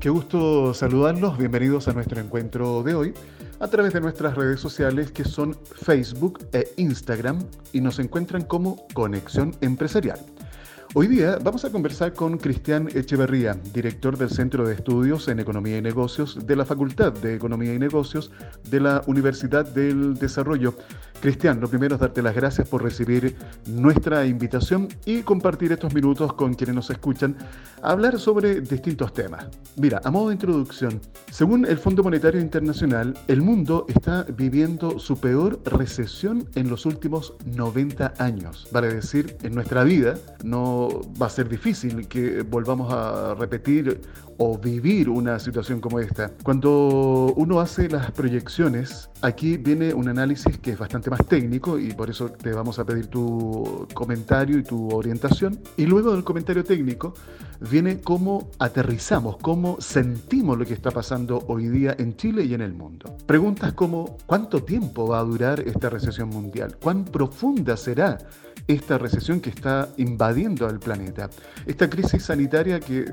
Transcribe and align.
Qué 0.00 0.10
gusto 0.10 0.74
saludarlos, 0.74 1.38
bienvenidos 1.38 1.86
a 1.86 1.92
nuestro 1.92 2.20
encuentro 2.20 2.82
de 2.82 2.94
hoy 2.94 3.14
a 3.60 3.68
través 3.68 3.92
de 3.92 4.00
nuestras 4.00 4.36
redes 4.36 4.60
sociales 4.60 5.12
que 5.12 5.24
son 5.24 5.56
Facebook 5.74 6.46
e 6.52 6.72
Instagram 6.76 7.38
y 7.72 7.80
nos 7.80 7.98
encuentran 7.98 8.42
como 8.42 8.86
Conexión 8.94 9.54
Empresarial. 9.60 10.18
Hoy 10.94 11.06
día 11.06 11.38
vamos 11.42 11.66
a 11.66 11.70
conversar 11.70 12.14
con 12.14 12.38
Cristian 12.38 12.88
Echeverría, 12.94 13.54
director 13.74 14.16
del 14.16 14.30
Centro 14.30 14.66
de 14.66 14.74
Estudios 14.74 15.28
en 15.28 15.38
Economía 15.38 15.76
y 15.76 15.82
Negocios 15.82 16.46
de 16.46 16.56
la 16.56 16.64
Facultad 16.64 17.12
de 17.12 17.34
Economía 17.34 17.74
y 17.74 17.78
Negocios 17.78 18.30
de 18.70 18.80
la 18.80 19.02
Universidad 19.06 19.66
del 19.66 20.14
Desarrollo. 20.14 20.74
Cristian, 21.20 21.60
lo 21.60 21.68
primero 21.68 21.96
es 21.96 22.00
darte 22.00 22.22
las 22.22 22.34
gracias 22.34 22.68
por 22.68 22.82
recibir 22.82 23.36
nuestra 23.66 24.24
invitación 24.26 24.88
y 25.04 25.22
compartir 25.22 25.72
estos 25.72 25.92
minutos 25.92 26.32
con 26.34 26.54
quienes 26.54 26.76
nos 26.76 26.90
escuchan 26.90 27.36
a 27.82 27.90
hablar 27.90 28.18
sobre 28.18 28.60
distintos 28.60 29.12
temas. 29.12 29.46
Mira, 29.76 30.00
a 30.04 30.10
modo 30.10 30.28
de 30.28 30.34
introducción, 30.34 31.00
según 31.30 31.66
el 31.66 31.78
Fondo 31.78 32.02
Monetario 32.02 32.40
Internacional, 32.40 33.14
el 33.26 33.42
mundo 33.42 33.86
está 33.88 34.24
viviendo 34.24 34.98
su 34.98 35.18
peor 35.18 35.60
recesión 35.64 36.48
en 36.54 36.68
los 36.68 36.86
últimos 36.86 37.34
90 37.44 38.14
años. 38.18 38.68
Vale 38.70 38.94
decir, 38.94 39.36
en 39.42 39.54
nuestra 39.54 39.84
vida 39.84 40.14
no 40.44 40.88
va 41.20 41.26
a 41.26 41.30
ser 41.30 41.48
difícil 41.48 42.08
que 42.08 42.42
volvamos 42.42 42.92
a 42.92 43.34
repetir 43.34 44.00
o 44.38 44.56
vivir 44.56 45.08
una 45.08 45.38
situación 45.38 45.80
como 45.80 46.00
esta. 46.00 46.30
Cuando 46.42 47.34
uno 47.36 47.60
hace 47.60 47.88
las 47.88 48.10
proyecciones, 48.12 49.10
aquí 49.20 49.56
viene 49.56 49.92
un 49.92 50.08
análisis 50.08 50.58
que 50.58 50.72
es 50.72 50.78
bastante 50.78 51.10
más 51.10 51.26
técnico 51.26 51.78
y 51.78 51.92
por 51.92 52.08
eso 52.08 52.30
te 52.30 52.52
vamos 52.52 52.78
a 52.78 52.84
pedir 52.84 53.08
tu 53.08 53.86
comentario 53.94 54.58
y 54.58 54.62
tu 54.62 54.88
orientación. 54.94 55.60
Y 55.76 55.86
luego 55.86 56.12
del 56.12 56.24
comentario 56.24 56.64
técnico 56.64 57.14
viene 57.70 58.00
cómo 58.00 58.50
aterrizamos, 58.58 59.36
cómo 59.38 59.80
sentimos 59.80 60.56
lo 60.56 60.64
que 60.64 60.74
está 60.74 60.90
pasando 60.90 61.44
hoy 61.48 61.68
día 61.68 61.96
en 61.98 62.16
Chile 62.16 62.44
y 62.44 62.54
en 62.54 62.60
el 62.60 62.72
mundo. 62.72 63.16
Preguntas 63.26 63.72
como 63.72 64.16
¿cuánto 64.26 64.62
tiempo 64.62 65.08
va 65.08 65.18
a 65.18 65.24
durar 65.24 65.60
esta 65.60 65.90
recesión 65.90 66.28
mundial? 66.28 66.76
¿Cuán 66.80 67.04
profunda 67.04 67.76
será? 67.76 68.18
Esta 68.68 68.98
recesión 68.98 69.40
que 69.40 69.50
está 69.50 69.88
invadiendo 69.96 70.66
al 70.66 70.78
planeta, 70.78 71.30
esta 71.66 71.88
crisis 71.88 72.24
sanitaria 72.24 72.78
que 72.78 73.06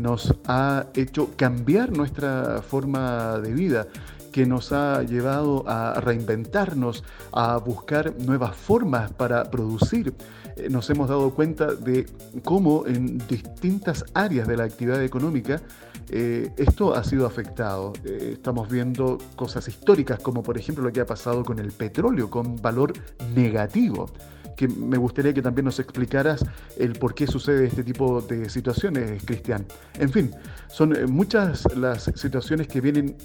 nos 0.00 0.34
ha 0.46 0.86
hecho 0.94 1.30
cambiar 1.36 1.92
nuestra 1.92 2.60
forma 2.60 3.38
de 3.38 3.52
vida, 3.52 3.86
que 4.32 4.44
nos 4.44 4.72
ha 4.72 5.02
llevado 5.04 5.64
a 5.66 5.98
reinventarnos, 6.00 7.04
a 7.32 7.56
buscar 7.56 8.14
nuevas 8.18 8.54
formas 8.56 9.10
para 9.12 9.44
producir. 9.50 10.12
Eh, 10.56 10.68
nos 10.68 10.90
hemos 10.90 11.08
dado 11.08 11.30
cuenta 11.30 11.72
de 11.74 12.06
cómo 12.44 12.84
en 12.86 13.16
distintas 13.28 14.04
áreas 14.12 14.46
de 14.48 14.56
la 14.56 14.64
actividad 14.64 15.02
económica 15.02 15.62
eh, 16.10 16.50
esto 16.56 16.94
ha 16.94 17.02
sido 17.04 17.26
afectado. 17.26 17.92
Eh, 18.04 18.32
estamos 18.34 18.68
viendo 18.68 19.18
cosas 19.36 19.68
históricas 19.68 20.18
como 20.18 20.42
por 20.42 20.58
ejemplo 20.58 20.84
lo 20.84 20.92
que 20.92 21.00
ha 21.00 21.06
pasado 21.06 21.44
con 21.44 21.58
el 21.58 21.72
petróleo, 21.72 22.28
con 22.28 22.56
valor 22.56 22.92
negativo 23.34 24.10
que 24.56 24.66
me 24.66 24.96
gustaría 24.96 25.32
que 25.32 25.42
también 25.42 25.66
nos 25.66 25.78
explicaras 25.78 26.44
el 26.78 26.94
por 26.94 27.14
qué 27.14 27.26
sucede 27.26 27.66
este 27.66 27.84
tipo 27.84 28.22
de 28.22 28.48
situaciones, 28.48 29.22
Cristian. 29.24 29.66
En 29.98 30.10
fin, 30.10 30.32
son 30.68 30.96
eh, 30.96 31.06
muchas 31.06 31.64
las 31.76 32.04
situaciones 32.14 32.66
que 32.66 32.80
vienen 32.80 33.16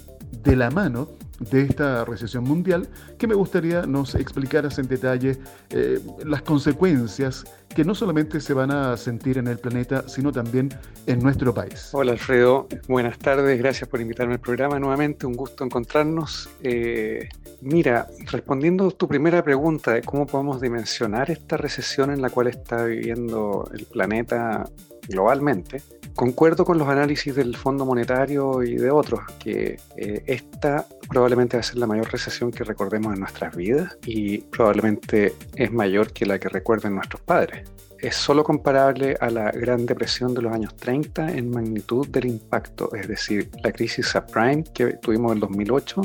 de 0.44 0.56
la 0.56 0.70
mano 0.70 1.08
de 1.50 1.62
esta 1.62 2.04
recesión 2.04 2.44
mundial 2.44 2.88
que 3.18 3.26
me 3.26 3.34
gustaría 3.34 3.82
nos 3.82 4.14
explicaras 4.14 4.78
en 4.78 4.88
detalle 4.88 5.38
eh, 5.70 6.00
las 6.24 6.42
consecuencias 6.42 7.44
que 7.74 7.84
no 7.84 7.94
solamente 7.94 8.40
se 8.40 8.52
van 8.52 8.70
a 8.70 8.96
sentir 8.96 9.38
en 9.38 9.46
el 9.46 9.58
planeta, 9.58 10.06
sino 10.08 10.30
también 10.30 10.68
en 11.06 11.20
nuestro 11.20 11.54
país. 11.54 11.88
Hola 11.92 12.12
Alfredo, 12.12 12.68
buenas 12.86 13.18
tardes, 13.18 13.58
gracias 13.58 13.88
por 13.88 14.00
invitarme 14.00 14.34
al 14.34 14.40
programa 14.40 14.78
nuevamente, 14.78 15.26
un 15.26 15.34
gusto 15.34 15.64
encontrarnos. 15.64 16.50
Eh, 16.62 17.28
mira, 17.60 18.06
respondiendo 18.30 18.88
a 18.88 18.90
tu 18.90 19.08
primera 19.08 19.42
pregunta 19.42 19.92
de 19.92 20.02
cómo 20.02 20.26
podemos 20.26 20.60
dimensionar 20.60 21.30
esta 21.30 21.56
recesión 21.56 22.10
en 22.10 22.20
la 22.20 22.30
cual 22.30 22.48
está 22.48 22.84
viviendo 22.84 23.70
el 23.72 23.86
planeta 23.86 24.68
globalmente, 25.08 25.82
concuerdo 26.14 26.64
con 26.64 26.78
los 26.78 26.88
análisis 26.88 27.34
del 27.34 27.56
Fondo 27.56 27.84
Monetario 27.84 28.62
y 28.62 28.76
de 28.76 28.90
otros, 28.90 29.20
que 29.38 29.78
eh, 29.96 30.22
esta 30.26 30.86
probablemente 31.08 31.56
va 31.56 31.60
a 31.60 31.64
ser 31.64 31.78
la 31.78 31.86
mayor 31.86 32.10
recesión 32.10 32.50
que 32.50 32.64
recordemos 32.64 33.12
en 33.14 33.20
nuestras 33.20 33.54
vidas 33.56 33.96
y 34.06 34.38
probablemente 34.38 35.34
es 35.56 35.72
mayor 35.72 36.12
que 36.12 36.26
la 36.26 36.38
que 36.38 36.48
recuerden 36.48 36.94
nuestros 36.94 37.22
padres. 37.22 37.68
Es 37.98 38.16
solo 38.16 38.42
comparable 38.42 39.16
a 39.20 39.30
la 39.30 39.52
Gran 39.52 39.86
Depresión 39.86 40.34
de 40.34 40.42
los 40.42 40.52
años 40.52 40.74
30 40.76 41.34
en 41.34 41.50
magnitud 41.50 42.08
del 42.08 42.26
impacto, 42.26 42.92
es 42.94 43.06
decir, 43.06 43.48
la 43.62 43.70
crisis 43.70 44.06
subprime 44.06 44.64
que 44.74 44.94
tuvimos 44.94 45.30
en 45.30 45.36
el 45.36 45.40
2008. 45.40 46.02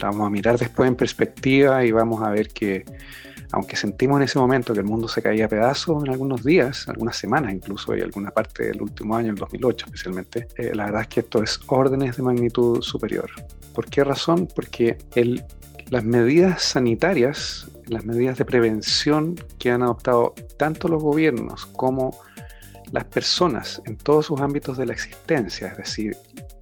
La 0.00 0.10
vamos 0.10 0.26
a 0.26 0.30
mirar 0.30 0.58
después 0.58 0.88
en 0.88 0.96
perspectiva 0.96 1.84
y 1.84 1.92
vamos 1.92 2.22
a 2.22 2.30
ver 2.30 2.48
que 2.48 2.84
aunque 3.52 3.76
sentimos 3.76 4.18
en 4.18 4.24
ese 4.24 4.38
momento 4.38 4.72
que 4.72 4.80
el 4.80 4.86
mundo 4.86 5.08
se 5.08 5.22
caía 5.22 5.46
a 5.46 5.48
pedazos 5.48 6.04
en 6.04 6.10
algunos 6.10 6.44
días, 6.44 6.88
algunas 6.88 7.16
semanas 7.16 7.52
incluso, 7.52 7.96
y 7.96 8.00
alguna 8.00 8.30
parte 8.30 8.68
del 8.68 8.82
último 8.82 9.16
año, 9.16 9.30
el 9.30 9.36
2008 9.36 9.86
especialmente, 9.86 10.48
eh, 10.56 10.74
la 10.74 10.86
verdad 10.86 11.02
es 11.02 11.08
que 11.08 11.20
esto 11.20 11.42
es 11.42 11.60
órdenes 11.66 12.16
de 12.16 12.22
magnitud 12.22 12.82
superior. 12.82 13.30
¿Por 13.74 13.86
qué 13.86 14.04
razón? 14.04 14.48
Porque 14.54 14.96
las 15.90 16.04
medidas 16.04 16.62
sanitarias, 16.62 17.70
las 17.86 18.04
medidas 18.04 18.38
de 18.38 18.44
prevención 18.44 19.36
que 19.58 19.70
han 19.70 19.82
adoptado 19.82 20.34
tanto 20.56 20.88
los 20.88 21.02
gobiernos 21.02 21.66
como 21.66 22.18
las 22.92 23.04
personas 23.04 23.82
en 23.86 23.96
todos 23.96 24.26
sus 24.26 24.40
ámbitos 24.40 24.76
de 24.78 24.86
la 24.86 24.92
existencia, 24.92 25.68
es 25.68 25.76
decir, 25.76 26.16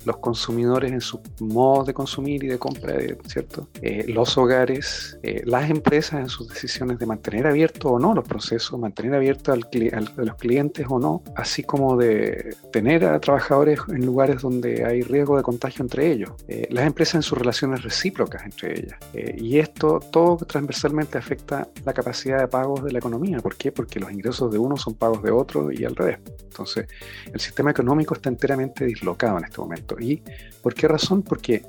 los 0.05 0.19
consumidores 0.19 0.93
en 0.93 1.01
sus 1.01 1.21
modos 1.41 1.87
de 1.87 1.95
consumir 1.95 2.45
y 2.45 2.49
de 2.49 2.59
compra, 2.59 2.95
¿cierto? 3.27 3.69
Eh, 3.83 4.05
los 4.09 4.37
hogares, 4.37 5.19
eh, 5.23 5.43
las 5.45 5.71
empresas 5.71 6.21
en 6.21 6.29
sus 6.29 6.49
decisiones 6.49 6.99
de 6.99 7.07
mantener 7.07 7.47
abiertos 7.47 7.93
o 7.93 7.99
no 7.99 8.15
los 8.15 8.27
procesos, 8.27 8.79
mantener 8.79 9.15
abiertos 9.15 9.55
a 9.55 10.23
los 10.23 10.37
clientes 10.37 10.87
o 10.89 10.99
no, 10.99 11.23
así 11.37 11.63
como 11.63 11.97
de 11.97 12.57
tener 12.73 13.05
a 13.05 13.19
trabajadores 13.21 13.81
en 13.89 14.05
lugares 14.05 14.43
donde 14.43 14.85
hay 14.85 15.03
riesgo 15.03 15.37
de 15.37 15.43
contagio 15.43 15.83
entre 15.83 16.11
ellos, 16.11 16.31
eh, 16.49 16.67
las 16.71 16.87
empresas 16.87 17.17
en 17.17 17.23
sus 17.23 17.39
relaciones 17.39 17.83
recíprocas 17.83 18.45
entre 18.45 18.79
ellas. 18.79 18.99
y 19.37 19.59
esto 19.59 20.01
todo 20.11 20.37
transversalmente 20.37 21.19
afecta 21.19 21.69
la 21.85 21.93
capacidad 21.93 22.39
de 22.39 22.49
pagos 22.49 22.85
de 22.85 22.93
la 22.93 22.99
economía. 22.99 23.39
¿Por 23.39 23.57
qué? 23.57 23.73
Porque 23.73 24.01
los 24.01 24.11
ingresos 24.11 24.51
de 24.51 24.59
uno 24.59 24.77
son 24.77 24.95
pagos 24.95 25.23
de 25.23 25.31
otro 25.31 25.71
y 25.73 25.85
al 25.85 25.97
revés. 25.97 26.19
Entonces, 26.43 26.87
el 27.33 27.41
sistema 27.41 27.71
económico 27.71 28.15
está 28.15 28.29
enteramente 28.29 28.85
dislocado 28.85 29.39
en 29.39 29.45
este 29.45 29.61
momento. 29.61 29.94
¿Y 30.01 30.23
por 30.63 30.75
qué 30.75 30.89
razón? 30.89 31.23
Porque 31.23 31.63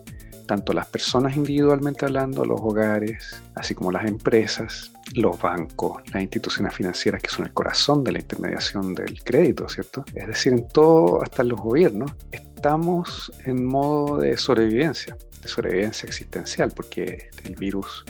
tanto 0.45 0.73
las 0.73 0.87
personas 0.87 1.35
individualmente 1.35 2.05
hablando, 2.05 2.45
los 2.45 2.59
hogares, 2.61 3.41
así 3.55 3.73
como 3.75 3.91
las 3.91 4.05
empresas, 4.05 4.91
los 5.13 5.39
bancos, 5.39 6.01
las 6.13 6.21
instituciones 6.21 6.73
financieras 6.73 7.21
que 7.21 7.29
son 7.29 7.45
el 7.45 7.53
corazón 7.53 8.03
de 8.03 8.11
la 8.13 8.19
intermediación 8.19 8.93
del 8.93 9.23
crédito, 9.23 9.67
¿cierto? 9.67 10.05
Es 10.13 10.27
decir, 10.27 10.53
en 10.53 10.67
todo, 10.67 11.21
hasta 11.21 11.43
los 11.43 11.59
gobiernos, 11.59 12.11
estamos 12.31 13.31
en 13.45 13.65
modo 13.65 14.17
de 14.17 14.37
sobrevivencia, 14.37 15.17
de 15.41 15.47
sobrevivencia 15.47 16.07
existencial, 16.07 16.71
porque 16.75 17.29
el 17.43 17.55
virus 17.55 18.05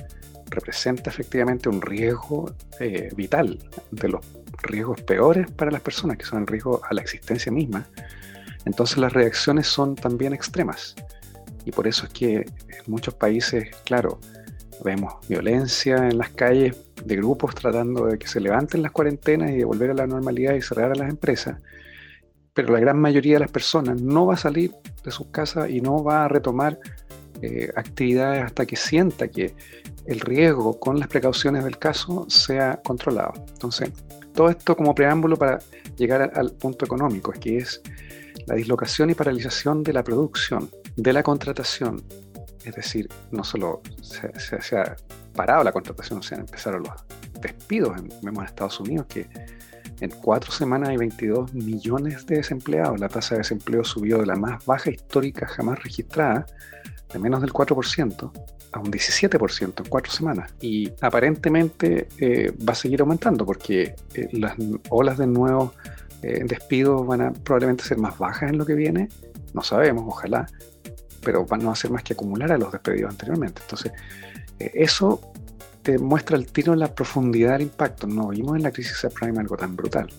representa 0.49 1.09
efectivamente 1.09 1.69
un 1.69 1.81
riesgo 1.81 2.53
eh, 2.79 3.09
vital, 3.15 3.59
de 3.91 4.09
los 4.09 4.25
riesgos 4.63 5.01
peores 5.01 5.49
para 5.51 5.71
las 5.71 5.81
personas, 5.81 6.17
que 6.17 6.25
son 6.25 6.41
el 6.41 6.47
riesgo 6.47 6.81
a 6.89 6.93
la 6.93 7.01
existencia 7.01 7.51
misma, 7.51 7.87
entonces 8.65 8.97
las 8.97 9.13
reacciones 9.13 9.67
son 9.67 9.95
también 9.95 10.33
extremas. 10.33 10.95
Y 11.65 11.71
por 11.71 11.87
eso 11.87 12.05
es 12.05 12.13
que 12.13 12.35
en 12.35 12.83
muchos 12.87 13.13
países, 13.13 13.75
claro, 13.85 14.19
vemos 14.83 15.13
violencia 15.27 15.95
en 15.95 16.17
las 16.17 16.29
calles 16.29 16.75
de 17.03 17.15
grupos 17.15 17.55
tratando 17.55 18.05
de 18.05 18.17
que 18.17 18.27
se 18.27 18.39
levanten 18.39 18.81
las 18.81 18.91
cuarentenas 18.91 19.51
y 19.51 19.57
de 19.57 19.65
volver 19.65 19.91
a 19.91 19.93
la 19.93 20.07
normalidad 20.07 20.53
y 20.53 20.61
cerrar 20.61 20.91
a 20.91 20.95
las 20.95 21.09
empresas. 21.09 21.59
Pero 22.53 22.71
la 22.71 22.79
gran 22.79 22.99
mayoría 22.99 23.35
de 23.35 23.41
las 23.41 23.51
personas 23.51 24.01
no 24.01 24.27
va 24.27 24.35
a 24.35 24.37
salir 24.37 24.71
de 25.03 25.11
sus 25.11 25.27
casas 25.27 25.69
y 25.69 25.81
no 25.81 26.03
va 26.03 26.25
a 26.25 26.27
retomar 26.27 26.79
eh, 27.41 27.69
actividades 27.75 28.43
hasta 28.43 28.65
que 28.65 28.75
sienta 28.75 29.27
que 29.27 29.53
el 30.05 30.19
riesgo 30.19 30.79
con 30.79 30.99
las 30.99 31.09
precauciones 31.09 31.63
del 31.63 31.77
caso 31.77 32.25
sea 32.29 32.79
controlado. 32.83 33.33
Entonces, 33.49 33.91
todo 34.33 34.49
esto 34.49 34.75
como 34.75 34.95
preámbulo 34.95 35.35
para 35.35 35.59
llegar 35.97 36.31
al 36.33 36.51
punto 36.51 36.85
económico, 36.85 37.31
que 37.31 37.57
es 37.57 37.81
la 38.45 38.55
dislocación 38.55 39.09
y 39.09 39.15
paralización 39.15 39.83
de 39.83 39.93
la 39.93 40.03
producción, 40.03 40.69
de 40.95 41.13
la 41.13 41.23
contratación. 41.23 42.03
Es 42.63 42.75
decir, 42.75 43.09
no 43.31 43.43
solo 43.43 43.81
se, 44.01 44.77
ha 44.77 44.95
parado 45.33 45.63
la 45.63 45.71
contratación, 45.71 46.23
se 46.23 46.35
han 46.35 46.41
empezado 46.41 46.79
los 46.79 46.93
despidos. 47.41 48.01
Vemos 48.21 48.41
en 48.43 48.45
Estados 48.45 48.79
Unidos 48.79 49.05
que 49.07 49.27
en 49.99 50.09
cuatro 50.09 50.51
semanas 50.51 50.89
hay 50.89 50.97
22 50.97 51.53
millones 51.53 52.25
de 52.25 52.37
desempleados. 52.37 52.99
La 52.99 53.07
tasa 53.07 53.35
de 53.35 53.39
desempleo 53.39 53.83
subió 53.83 54.17
de 54.17 54.25
la 54.25 54.35
más 54.35 54.65
baja 54.65 54.89
histórica 54.89 55.47
jamás 55.47 55.81
registrada, 55.83 56.45
de 57.13 57.19
menos 57.19 57.41
del 57.41 57.53
4%, 57.53 58.31
a 58.71 58.79
un 58.79 58.91
17% 58.91 59.83
en 59.83 59.89
cuatro 59.89 60.11
semanas. 60.11 60.53
Y 60.59 60.91
aparentemente 61.01 62.07
eh, 62.17 62.51
va 62.67 62.73
a 62.73 62.75
seguir 62.75 63.01
aumentando 63.01 63.45
porque 63.45 63.95
eh, 64.15 64.29
las 64.33 64.55
olas 64.89 65.17
de 65.17 65.27
nuevo 65.27 65.73
eh, 66.25 66.43
despidos 66.45 67.05
van 67.05 67.21
a 67.21 67.31
probablemente 67.31 67.83
ser 67.83 67.97
más 67.97 68.17
bajas 68.17 68.49
en 68.49 68.57
lo 68.57 68.65
que 68.65 68.73
viene 68.73 69.09
no 69.55 69.63
sabemos, 69.63 70.03
ojalá, 70.05 70.45
pero 71.23 71.45
van 71.45 71.65
a 71.65 71.71
hacer 71.71 71.89
más 71.89 72.03
que 72.03 72.13
acumular 72.13 72.51
a 72.51 72.57
los 72.57 72.73
despedidos 72.73 73.11
anteriormente. 73.11 73.61
Entonces, 73.61 73.93
eh, 74.59 74.71
eso 74.75 75.21
te 75.81 75.97
muestra 75.97 76.35
el 76.35 76.45
tiro 76.47 76.75
la 76.75 76.93
profundidad 76.93 77.53
del 77.53 77.61
impacto. 77.61 78.05
No 78.05 78.27
vimos 78.27 78.57
en 78.57 78.63
la 78.63 78.71
crisis 78.71 78.97
subprime 78.97 79.39
algo 79.39 79.55
tan 79.55 79.75
brutal. 79.75 80.09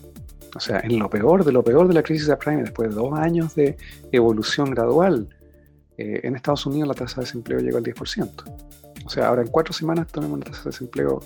O 0.54 0.60
sea, 0.60 0.80
en 0.80 0.98
lo 0.98 1.10
peor 1.10 1.44
de 1.44 1.52
lo 1.52 1.62
peor 1.62 1.86
de 1.86 1.92
la 1.92 2.02
crisis 2.02 2.26
subprime, 2.28 2.62
después 2.62 2.88
de 2.88 2.94
dos 2.94 3.12
años 3.12 3.54
de 3.54 3.76
evolución 4.10 4.70
gradual, 4.70 5.28
eh, 5.98 6.20
en 6.22 6.34
Estados 6.34 6.64
Unidos 6.64 6.88
la 6.88 6.94
tasa 6.94 7.16
de 7.16 7.26
desempleo 7.26 7.58
llegó 7.60 7.76
al 7.76 7.84
10%. 7.84 8.44
O 9.04 9.10
sea, 9.10 9.28
ahora 9.28 9.42
en 9.42 9.48
cuatro 9.48 9.74
semanas 9.74 10.06
tenemos 10.06 10.34
una 10.34 10.46
tasa 10.46 10.64
de 10.64 10.70
desempleo 10.70 11.20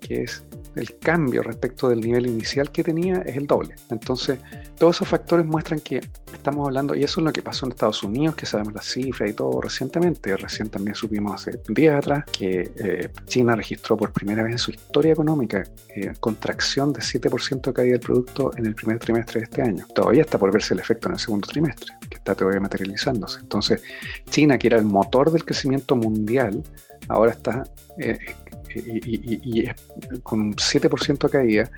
que 0.00 0.22
es 0.22 0.44
el 0.74 0.98
cambio 0.98 1.42
respecto 1.42 1.88
del 1.88 2.00
nivel 2.00 2.26
inicial 2.26 2.70
que 2.70 2.82
tenía 2.82 3.18
es 3.22 3.36
el 3.36 3.46
doble. 3.46 3.74
Entonces, 3.90 4.38
todos 4.78 4.96
esos 4.96 5.08
factores 5.08 5.44
muestran 5.44 5.80
que 5.80 6.00
estamos 6.32 6.66
hablando, 6.66 6.94
y 6.94 7.04
eso 7.04 7.20
es 7.20 7.24
lo 7.24 7.32
que 7.32 7.42
pasó 7.42 7.66
en 7.66 7.72
Estados 7.72 8.02
Unidos, 8.02 8.34
que 8.34 8.46
sabemos 8.46 8.72
las 8.72 8.86
cifras 8.86 9.30
y 9.30 9.32
todo 9.34 9.60
recientemente. 9.60 10.36
Recién 10.36 10.68
también 10.68 10.94
supimos 10.94 11.34
hace 11.34 11.60
días 11.68 11.96
atrás 11.96 12.24
que 12.32 12.72
eh, 12.76 13.10
China 13.26 13.54
registró 13.54 13.96
por 13.96 14.12
primera 14.12 14.42
vez 14.42 14.52
en 14.52 14.58
su 14.58 14.70
historia 14.70 15.12
económica 15.12 15.64
eh, 15.94 16.12
contracción 16.20 16.92
de 16.92 17.00
7% 17.00 17.62
de 17.62 17.72
caída 17.72 17.92
del 17.92 18.00
producto 18.00 18.50
en 18.56 18.66
el 18.66 18.74
primer 18.74 18.98
trimestre 18.98 19.40
de 19.40 19.44
este 19.44 19.62
año. 19.62 19.86
Todavía 19.94 20.22
está 20.22 20.38
por 20.38 20.52
verse 20.52 20.74
el 20.74 20.80
efecto 20.80 21.08
en 21.08 21.14
el 21.14 21.20
segundo 21.20 21.46
trimestre, 21.48 21.92
que 22.08 22.16
está 22.16 22.34
todavía 22.34 22.60
materializándose. 22.60 23.40
Entonces, 23.40 23.82
China, 24.30 24.58
que 24.58 24.68
era 24.68 24.78
el 24.78 24.84
motor 24.84 25.30
del 25.30 25.44
crecimiento 25.44 25.96
mundial, 25.96 26.62
ahora 27.08 27.32
está 27.32 27.64
eh, 27.98 28.18
y, 28.74 29.68
con 30.22 30.40
un 30.40 30.54
7% 30.54 31.18
de 31.18 31.28
caída, 31.28 31.70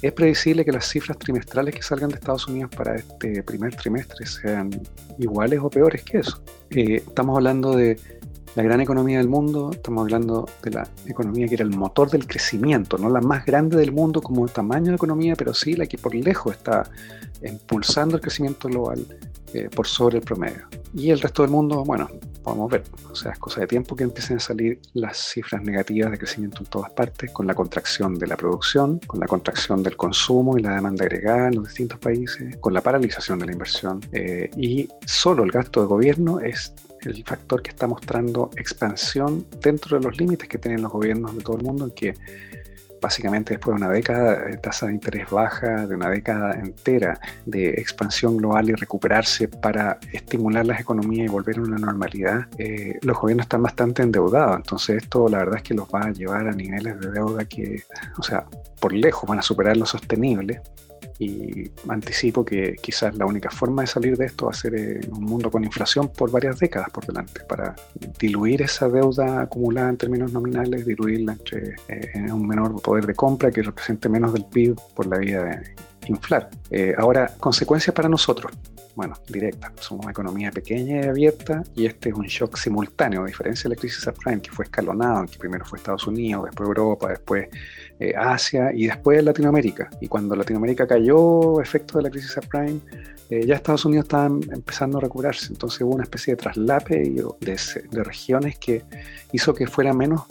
es 0.00 0.12
previsible 0.12 0.64
que 0.64 0.72
las 0.72 0.88
cifras 0.88 1.18
trimestrales 1.18 1.74
que 1.74 1.82
salgan 1.82 2.10
de 2.10 2.16
Estados 2.16 2.46
Unidos 2.48 2.70
para 2.76 2.96
este 2.96 3.42
primer 3.42 3.74
trimestre 3.74 4.26
sean 4.26 4.70
iguales 5.18 5.60
o 5.62 5.70
peores 5.70 6.02
que 6.02 6.18
eso. 6.18 6.42
Eh, 6.70 6.96
estamos 7.06 7.36
hablando 7.36 7.76
de 7.76 7.98
la 8.54 8.62
gran 8.62 8.80
economía 8.80 9.18
del 9.18 9.28
mundo, 9.28 9.70
estamos 9.72 10.02
hablando 10.02 10.46
de 10.62 10.70
la 10.70 10.88
economía 11.06 11.48
que 11.48 11.54
era 11.54 11.64
el 11.64 11.70
motor 11.70 12.10
del 12.10 12.26
crecimiento, 12.26 12.98
no 12.98 13.08
la 13.08 13.20
más 13.20 13.46
grande 13.46 13.76
del 13.76 13.92
mundo 13.92 14.20
como 14.20 14.46
tamaño 14.46 14.90
de 14.90 14.96
economía, 14.96 15.34
pero 15.36 15.54
sí 15.54 15.74
la 15.74 15.86
que 15.86 15.98
por 15.98 16.14
lejos 16.14 16.56
está 16.56 16.84
impulsando 17.42 18.16
el 18.16 18.22
crecimiento 18.22 18.68
global 18.68 19.06
eh, 19.54 19.68
por 19.74 19.86
sobre 19.86 20.18
el 20.18 20.24
promedio. 20.24 20.66
Y 20.94 21.10
el 21.10 21.20
resto 21.20 21.42
del 21.42 21.50
mundo, 21.50 21.84
bueno, 21.84 22.08
podemos 22.42 22.70
ver, 22.70 22.84
o 23.10 23.14
sea, 23.14 23.32
es 23.32 23.38
cosa 23.38 23.60
de 23.60 23.66
tiempo 23.66 23.96
que 23.96 24.04
empiecen 24.04 24.36
a 24.36 24.40
salir 24.40 24.80
las 24.92 25.16
cifras 25.16 25.62
negativas 25.62 26.10
de 26.10 26.18
crecimiento 26.18 26.58
en 26.60 26.66
todas 26.66 26.90
partes, 26.90 27.30
con 27.30 27.46
la 27.46 27.54
contracción 27.54 28.18
de 28.18 28.26
la 28.26 28.36
producción, 28.36 28.98
con 29.06 29.20
la 29.20 29.26
contracción 29.26 29.82
del 29.82 29.96
consumo 29.96 30.58
y 30.58 30.62
la 30.62 30.74
demanda 30.74 31.04
agregada 31.04 31.48
en 31.48 31.56
los 31.56 31.68
distintos 31.68 31.98
países, 31.98 32.56
con 32.58 32.74
la 32.74 32.82
paralización 32.82 33.38
de 33.38 33.46
la 33.46 33.52
inversión. 33.52 34.00
Eh, 34.12 34.50
y 34.56 34.88
solo 35.06 35.44
el 35.44 35.50
gasto 35.50 35.80
de 35.80 35.86
gobierno 35.86 36.40
es 36.40 36.74
el 37.04 37.24
factor 37.24 37.62
que 37.62 37.70
está 37.70 37.86
mostrando 37.86 38.50
expansión 38.56 39.46
dentro 39.60 39.98
de 39.98 40.04
los 40.04 40.16
límites 40.18 40.48
que 40.48 40.58
tienen 40.58 40.82
los 40.82 40.92
gobiernos 40.92 41.36
de 41.36 41.42
todo 41.42 41.56
el 41.56 41.62
mundo, 41.62 41.84
en 41.86 41.90
que 41.92 42.14
básicamente 43.02 43.54
después 43.54 43.76
de 43.76 43.84
una 43.84 43.92
década 43.92 44.44
de 44.44 44.56
tasa 44.56 44.86
de 44.86 44.92
interés 44.92 45.28
baja, 45.28 45.86
de 45.86 45.94
una 45.94 46.08
década 46.08 46.54
entera 46.54 47.20
de 47.44 47.70
expansión 47.70 48.36
global 48.36 48.70
y 48.70 48.74
recuperarse 48.74 49.48
para 49.48 49.98
estimular 50.12 50.64
las 50.64 50.80
economías 50.80 51.26
y 51.26 51.28
volver 51.28 51.58
a 51.58 51.62
una 51.62 51.78
normalidad, 51.78 52.46
eh, 52.56 52.98
los 53.02 53.18
gobiernos 53.18 53.44
están 53.46 53.62
bastante 53.62 54.02
endeudados. 54.02 54.56
Entonces 54.56 55.02
esto 55.02 55.28
la 55.28 55.38
verdad 55.38 55.56
es 55.56 55.62
que 55.64 55.74
los 55.74 55.88
va 55.88 56.04
a 56.04 56.12
llevar 56.12 56.48
a 56.48 56.52
niveles 56.52 56.98
de 57.00 57.10
deuda 57.10 57.44
que, 57.44 57.82
o 58.16 58.22
sea, 58.22 58.46
por 58.80 58.92
lejos 58.92 59.28
van 59.28 59.40
a 59.40 59.42
superar 59.42 59.76
lo 59.76 59.84
sostenible 59.84 60.62
y 61.24 61.70
anticipo 61.88 62.44
que 62.44 62.76
quizás 62.80 63.16
la 63.16 63.26
única 63.26 63.50
forma 63.50 63.82
de 63.82 63.88
salir 63.88 64.16
de 64.16 64.26
esto 64.26 64.46
va 64.46 64.52
a 64.52 64.54
ser 64.54 64.74
en 64.74 65.12
un 65.12 65.24
mundo 65.24 65.50
con 65.50 65.64
inflación 65.64 66.10
por 66.16 66.30
varias 66.30 66.58
décadas 66.58 66.90
por 66.90 67.06
delante, 67.06 67.42
para 67.44 67.74
diluir 68.18 68.62
esa 68.62 68.88
deuda 68.88 69.42
acumulada 69.42 69.90
en 69.90 69.96
términos 69.96 70.32
nominales, 70.32 70.86
diluirla 70.86 71.32
entre 71.32 71.76
eh, 71.88 72.32
un 72.32 72.46
menor 72.46 72.80
poder 72.82 73.06
de 73.06 73.14
compra 73.14 73.50
que 73.50 73.62
represente 73.62 74.08
menos 74.08 74.32
del 74.32 74.44
PIB 74.44 74.76
por 74.94 75.06
la 75.06 75.18
vía 75.18 75.42
de 75.42 75.74
inflar. 76.06 76.50
Eh, 76.70 76.94
ahora, 76.96 77.32
consecuencias 77.38 77.94
para 77.94 78.08
nosotros 78.08 78.52
bueno, 78.94 79.14
directa. 79.28 79.72
Somos 79.80 80.04
una 80.04 80.12
economía 80.12 80.50
pequeña 80.50 81.00
y 81.00 81.08
abierta 81.08 81.62
y 81.74 81.86
este 81.86 82.10
es 82.10 82.14
un 82.14 82.26
shock 82.26 82.56
simultáneo, 82.56 83.22
a 83.22 83.26
diferencia 83.26 83.68
de 83.68 83.74
la 83.74 83.80
crisis 83.80 84.02
subprime, 84.02 84.42
que 84.42 84.50
fue 84.50 84.64
escalonado, 84.66 85.24
que 85.26 85.38
primero 85.38 85.64
fue 85.64 85.78
Estados 85.78 86.06
Unidos, 86.06 86.44
después 86.44 86.68
Europa, 86.68 87.08
después 87.08 87.48
eh, 87.98 88.12
Asia 88.16 88.70
y 88.74 88.86
después 88.86 89.22
Latinoamérica. 89.24 89.88
Y 90.00 90.08
cuando 90.08 90.36
Latinoamérica 90.36 90.86
cayó, 90.86 91.60
efecto 91.60 91.98
de 91.98 92.04
la 92.04 92.10
crisis 92.10 92.32
subprime, 92.32 92.80
eh, 93.30 93.46
ya 93.46 93.54
Estados 93.54 93.84
Unidos 93.84 94.04
estaba 94.04 94.26
empezando 94.26 94.98
a 94.98 95.00
recuperarse. 95.00 95.46
Entonces 95.46 95.80
hubo 95.80 95.94
una 95.94 96.04
especie 96.04 96.34
de 96.34 96.42
traslape 96.42 97.14
de 97.40 98.04
regiones 98.04 98.58
que 98.58 98.84
hizo 99.32 99.54
que 99.54 99.66
fuera 99.66 99.94
menos 99.94 100.22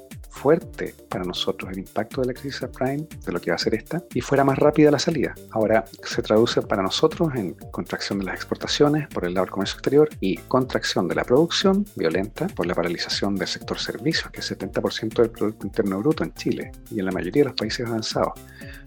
fuerte 0.42 0.96
para 1.08 1.24
nosotros 1.24 1.72
el 1.72 1.80
impacto 1.80 2.22
de 2.22 2.28
la 2.28 2.34
crisis 2.34 2.56
subprime, 2.56 3.08
de 3.26 3.32
lo 3.32 3.40
que 3.40 3.52
va 3.52 3.56
a 3.56 3.60
ser 3.60 3.76
esta, 3.76 4.04
y 4.14 4.22
fuera 4.22 4.44
más 4.44 4.58
rápida 4.58 4.90
la 4.90 4.98
salida. 4.98 5.36
Ahora 5.52 5.86
se 6.04 6.22
traduce 6.24 6.64
para 6.64 6.82
nosotros 6.82 7.30
en 7.36 7.54
contracción 7.70 8.18
de 8.20 8.26
las 8.26 8.36
exportaciones 8.36 9.08
por 9.08 9.26
el 9.26 9.36
lado 9.36 9.46
del 9.46 9.52
comercio 9.52 9.76
exterior 9.76 10.10
y 10.20 10.38
contracción 10.38 11.08
de 11.08 11.16
la 11.16 11.24
producción 11.24 11.86
violenta 11.96 12.48
por 12.48 12.66
la 12.66 12.74
paralización 12.74 13.36
del 13.36 13.48
sector 13.48 13.78
servicios, 13.78 14.32
que 14.32 14.40
es 14.40 14.52
70% 14.52 15.22
del 15.22 15.30
Producto 15.30 15.68
Interno 15.68 16.00
Bruto 16.00 16.24
en 16.24 16.34
Chile 16.34 16.72
y 16.90 17.00
en 17.00 17.06
la 17.06 17.12
mayoría 17.12 17.44
de 17.44 17.50
los 17.50 17.58
países 17.58 17.86
avanzados. 17.86 18.34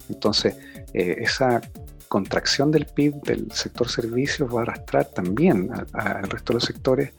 Entonces, 0.09 0.57
eh, 0.93 1.15
esa 1.19 1.61
contracción 2.09 2.69
del 2.69 2.85
PIB 2.85 3.21
del 3.23 3.51
sector 3.51 3.89
servicios 3.89 4.53
va 4.53 4.59
a 4.59 4.63
arrastrar 4.63 5.05
también 5.05 5.69
al 5.93 6.29
resto 6.29 6.51
de 6.51 6.55
los 6.55 6.63
sectores 6.63 7.13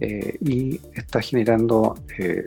eh, 0.00 0.36
y 0.40 0.80
está 0.94 1.20
generando 1.22 1.94
eh, 2.18 2.44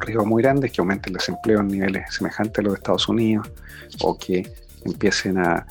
riesgos 0.00 0.26
muy 0.26 0.42
grandes 0.42 0.70
que 0.70 0.80
aumente 0.80 1.08
el 1.08 1.14
desempleo 1.14 1.60
en 1.60 1.68
niveles 1.68 2.14
semejantes 2.14 2.58
a 2.58 2.62
los 2.62 2.74
de 2.74 2.76
Estados 2.78 3.08
Unidos 3.08 3.50
o 4.00 4.16
que 4.16 4.48
empiecen 4.84 5.38
a 5.38 5.66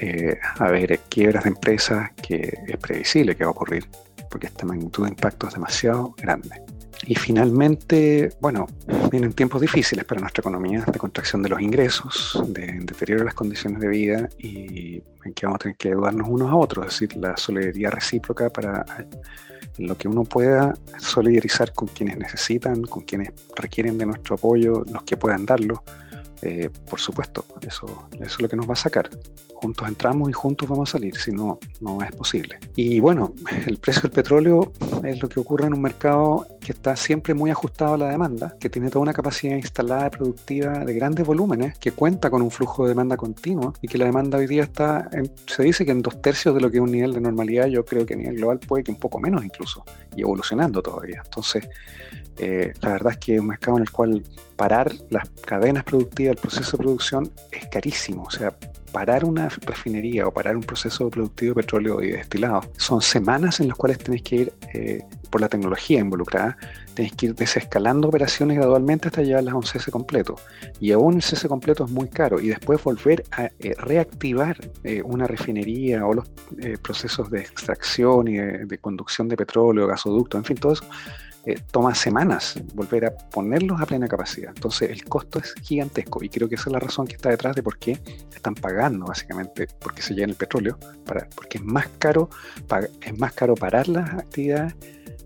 eh, 0.00 0.38
haber 0.58 1.00
quiebras 1.08 1.44
de 1.44 1.50
empresas 1.50 2.10
que 2.22 2.58
es 2.66 2.76
previsible 2.76 3.34
que 3.34 3.44
va 3.44 3.48
a 3.48 3.52
ocurrir 3.52 3.86
porque 4.30 4.48
esta 4.48 4.66
magnitud 4.66 5.04
de 5.04 5.10
impacto 5.10 5.48
es 5.48 5.54
demasiado 5.54 6.14
grande. 6.18 6.62
Y 7.06 7.14
finalmente, 7.14 8.30
bueno, 8.40 8.66
vienen 9.10 9.32
tiempos 9.32 9.60
difíciles 9.60 10.04
para 10.04 10.20
nuestra 10.20 10.42
economía, 10.42 10.84
de 10.84 10.98
contracción 10.98 11.42
de 11.42 11.48
los 11.48 11.60
ingresos, 11.60 12.42
de 12.48 12.80
deterioro 12.80 13.20
de 13.20 13.26
las 13.26 13.34
condiciones 13.34 13.80
de 13.80 13.88
vida 13.88 14.28
y 14.38 15.02
en 15.24 15.32
que 15.34 15.46
vamos 15.46 15.56
a 15.56 15.58
tener 15.60 15.76
que 15.76 15.88
ayudarnos 15.88 16.28
unos 16.28 16.50
a 16.50 16.56
otros, 16.56 16.86
es 16.86 17.00
decir, 17.00 17.16
la 17.16 17.36
solidaridad 17.36 17.92
recíproca 17.92 18.50
para 18.50 18.84
lo 19.78 19.96
que 19.96 20.08
uno 20.08 20.24
pueda 20.24 20.74
solidarizar 20.98 21.72
con 21.72 21.88
quienes 21.88 22.18
necesitan, 22.18 22.82
con 22.82 23.02
quienes 23.04 23.32
requieren 23.56 23.98
de 23.98 24.06
nuestro 24.06 24.36
apoyo, 24.36 24.84
los 24.92 25.02
que 25.04 25.16
puedan 25.16 25.46
darlo. 25.46 25.82
Eh, 26.42 26.70
por 26.88 27.00
supuesto, 27.00 27.44
eso, 27.62 28.08
eso 28.12 28.24
es 28.24 28.40
lo 28.40 28.48
que 28.48 28.56
nos 28.56 28.68
va 28.68 28.74
a 28.74 28.76
sacar 28.76 29.10
juntos 29.60 29.88
entramos 29.88 30.30
y 30.30 30.32
juntos 30.32 30.68
vamos 30.68 30.88
a 30.90 30.92
salir, 30.92 31.16
si 31.16 31.32
no, 31.32 31.58
no 31.80 32.00
es 32.02 32.12
posible. 32.12 32.58
Y 32.76 33.00
bueno, 33.00 33.34
el 33.66 33.78
precio 33.78 34.02
del 34.02 34.12
petróleo 34.12 34.72
es 35.04 35.22
lo 35.22 35.28
que 35.28 35.40
ocurre 35.40 35.66
en 35.66 35.74
un 35.74 35.82
mercado 35.82 36.46
que 36.60 36.72
está 36.72 36.96
siempre 36.96 37.34
muy 37.34 37.50
ajustado 37.50 37.94
a 37.94 37.98
la 37.98 38.08
demanda, 38.08 38.54
que 38.58 38.68
tiene 38.70 38.90
toda 38.90 39.02
una 39.02 39.12
capacidad 39.12 39.56
instalada 39.56 40.10
productiva 40.10 40.84
de 40.84 40.94
grandes 40.94 41.26
volúmenes, 41.26 41.78
que 41.78 41.92
cuenta 41.92 42.30
con 42.30 42.42
un 42.42 42.50
flujo 42.50 42.84
de 42.84 42.90
demanda 42.90 43.16
continuo 43.16 43.74
y 43.80 43.88
que 43.88 43.98
la 43.98 44.04
demanda 44.04 44.38
hoy 44.38 44.46
día 44.46 44.62
está, 44.62 45.08
se 45.46 45.62
dice 45.62 45.84
que 45.84 45.92
en 45.92 46.02
dos 46.02 46.20
tercios 46.20 46.54
de 46.54 46.60
lo 46.60 46.70
que 46.70 46.78
es 46.78 46.82
un 46.82 46.92
nivel 46.92 47.12
de 47.12 47.20
normalidad, 47.20 47.66
yo 47.66 47.84
creo 47.84 48.06
que 48.06 48.14
a 48.14 48.16
nivel 48.16 48.36
global 48.36 48.58
puede 48.58 48.84
que 48.84 48.90
un 48.90 48.98
poco 48.98 49.18
menos 49.18 49.44
incluso, 49.44 49.84
y 50.16 50.22
evolucionando 50.22 50.82
todavía. 50.82 51.22
Entonces, 51.24 51.68
eh, 52.38 52.72
la 52.80 52.92
verdad 52.92 53.12
es 53.12 53.18
que 53.18 53.34
es 53.34 53.40
un 53.40 53.48
mercado 53.48 53.78
en 53.78 53.82
el 53.82 53.90
cual 53.90 54.22
parar 54.56 54.92
las 55.10 55.28
cadenas 55.44 55.84
productivas, 55.84 56.36
el 56.36 56.40
proceso 56.40 56.76
de 56.76 56.82
producción 56.82 57.30
es 57.50 57.66
carísimo. 57.68 58.24
O 58.24 58.30
sea, 58.30 58.54
parar 58.92 59.24
una 59.24 59.48
refinería 59.48 60.26
o 60.26 60.32
parar 60.32 60.56
un 60.56 60.62
proceso 60.62 61.08
productivo 61.10 61.54
de 61.54 61.62
petróleo 61.62 62.02
y 62.02 62.12
destilado 62.12 62.62
son 62.76 63.02
semanas 63.02 63.60
en 63.60 63.68
las 63.68 63.76
cuales 63.76 63.98
tenéis 63.98 64.22
que 64.22 64.36
ir, 64.36 64.52
eh, 64.74 65.02
por 65.30 65.40
la 65.40 65.48
tecnología 65.48 66.00
involucrada, 66.00 66.56
tenéis 66.94 67.14
que 67.14 67.26
ir 67.26 67.34
desescalando 67.34 68.08
operaciones 68.08 68.56
gradualmente 68.56 69.08
hasta 69.08 69.22
llevarlas 69.22 69.54
a 69.54 69.56
un 69.56 69.62
cese 69.62 69.90
completo. 69.90 70.36
Y 70.80 70.92
aún 70.92 71.16
el 71.16 71.22
cese 71.22 71.48
completo 71.48 71.84
es 71.84 71.90
muy 71.90 72.08
caro. 72.08 72.40
Y 72.40 72.48
después 72.48 72.82
volver 72.82 73.24
a 73.32 73.44
eh, 73.44 73.74
reactivar 73.78 74.56
eh, 74.84 75.02
una 75.04 75.26
refinería 75.26 76.06
o 76.06 76.14
los 76.14 76.28
procesos 76.82 77.30
de 77.30 77.40
extracción 77.40 78.28
y 78.28 78.38
de, 78.38 78.66
de 78.66 78.78
conducción 78.78 79.28
de 79.28 79.36
petróleo, 79.36 79.86
gasoducto, 79.86 80.38
en 80.38 80.44
fin, 80.44 80.56
todo 80.56 80.72
eso 80.72 80.84
eh, 81.48 81.62
toma 81.70 81.94
semanas 81.94 82.60
volver 82.74 83.06
a 83.06 83.10
ponerlos 83.10 83.80
a 83.80 83.86
plena 83.86 84.06
capacidad. 84.06 84.52
Entonces 84.54 84.90
el 84.90 85.04
costo 85.04 85.38
es 85.38 85.54
gigantesco 85.62 86.22
y 86.22 86.28
creo 86.28 86.46
que 86.46 86.56
esa 86.56 86.64
es 86.68 86.72
la 86.72 86.78
razón 86.78 87.06
que 87.06 87.16
está 87.16 87.30
detrás 87.30 87.56
de 87.56 87.62
por 87.62 87.78
qué 87.78 87.98
están 88.34 88.54
pagando 88.54 89.06
básicamente 89.06 89.66
porque 89.80 90.02
se 90.02 90.12
llena 90.12 90.32
el 90.32 90.36
petróleo, 90.36 90.78
para, 91.06 91.26
porque 91.34 91.56
es 91.56 91.64
más 91.64 91.88
caro, 91.98 92.28
es 93.00 93.18
más 93.18 93.32
caro 93.32 93.54
parar 93.54 93.88
las 93.88 94.12
actividades, 94.12 94.74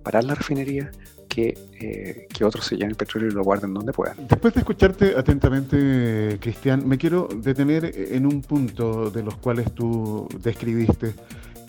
parar 0.04 0.22
la 0.22 0.36
refinería, 0.36 0.92
que, 1.28 1.58
eh, 1.80 2.28
que, 2.32 2.44
otros 2.44 2.66
se 2.66 2.76
llenen 2.76 2.90
el 2.90 2.96
petróleo 2.96 3.30
y 3.30 3.32
lo 3.32 3.42
guarden 3.42 3.74
donde 3.74 3.92
puedan. 3.92 4.28
Después 4.28 4.54
de 4.54 4.60
escucharte 4.60 5.16
atentamente, 5.16 6.38
Cristian, 6.40 6.86
me 6.86 6.98
quiero 6.98 7.26
detener 7.34 7.92
en 7.96 8.26
un 8.26 8.42
punto 8.42 9.10
de 9.10 9.24
los 9.24 9.34
cuales 9.38 9.72
tú 9.72 10.28
describiste 10.40 11.14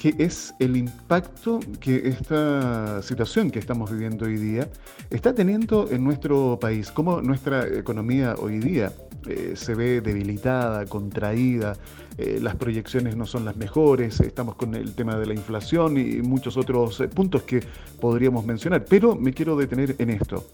que 0.03 0.13
es 0.17 0.53
el 0.59 0.75
impacto 0.75 1.61
que 1.79 2.09
esta 2.09 3.01
situación 3.01 3.49
que 3.49 3.59
estamos 3.59 3.89
viviendo 3.89 4.25
hoy 4.25 4.35
día 4.35 4.67
está 5.09 5.33
teniendo 5.33 5.89
en 5.89 6.03
nuestro 6.03 6.59
país, 6.59 6.91
cómo 6.91 7.21
nuestra 7.21 7.65
economía 7.67 8.35
hoy 8.37 8.59
día 8.59 8.91
eh, 9.29 9.53
se 9.55 9.75
ve 9.75 10.01
debilitada, 10.01 10.85
contraída, 10.87 11.77
eh, 12.17 12.37
las 12.41 12.57
proyecciones 12.57 13.15
no 13.15 13.25
son 13.25 13.45
las 13.45 13.55
mejores, 13.55 14.19
estamos 14.19 14.55
con 14.55 14.75
el 14.75 14.93
tema 14.93 15.15
de 15.15 15.25
la 15.25 15.35
inflación 15.35 15.97
y 15.97 16.21
muchos 16.21 16.57
otros 16.57 16.99
eh, 16.99 17.07
puntos 17.07 17.43
que 17.43 17.61
podríamos 18.01 18.45
mencionar, 18.45 18.83
pero 18.83 19.15
me 19.15 19.33
quiero 19.33 19.55
detener 19.55 19.95
en 19.99 20.09
esto. 20.09 20.45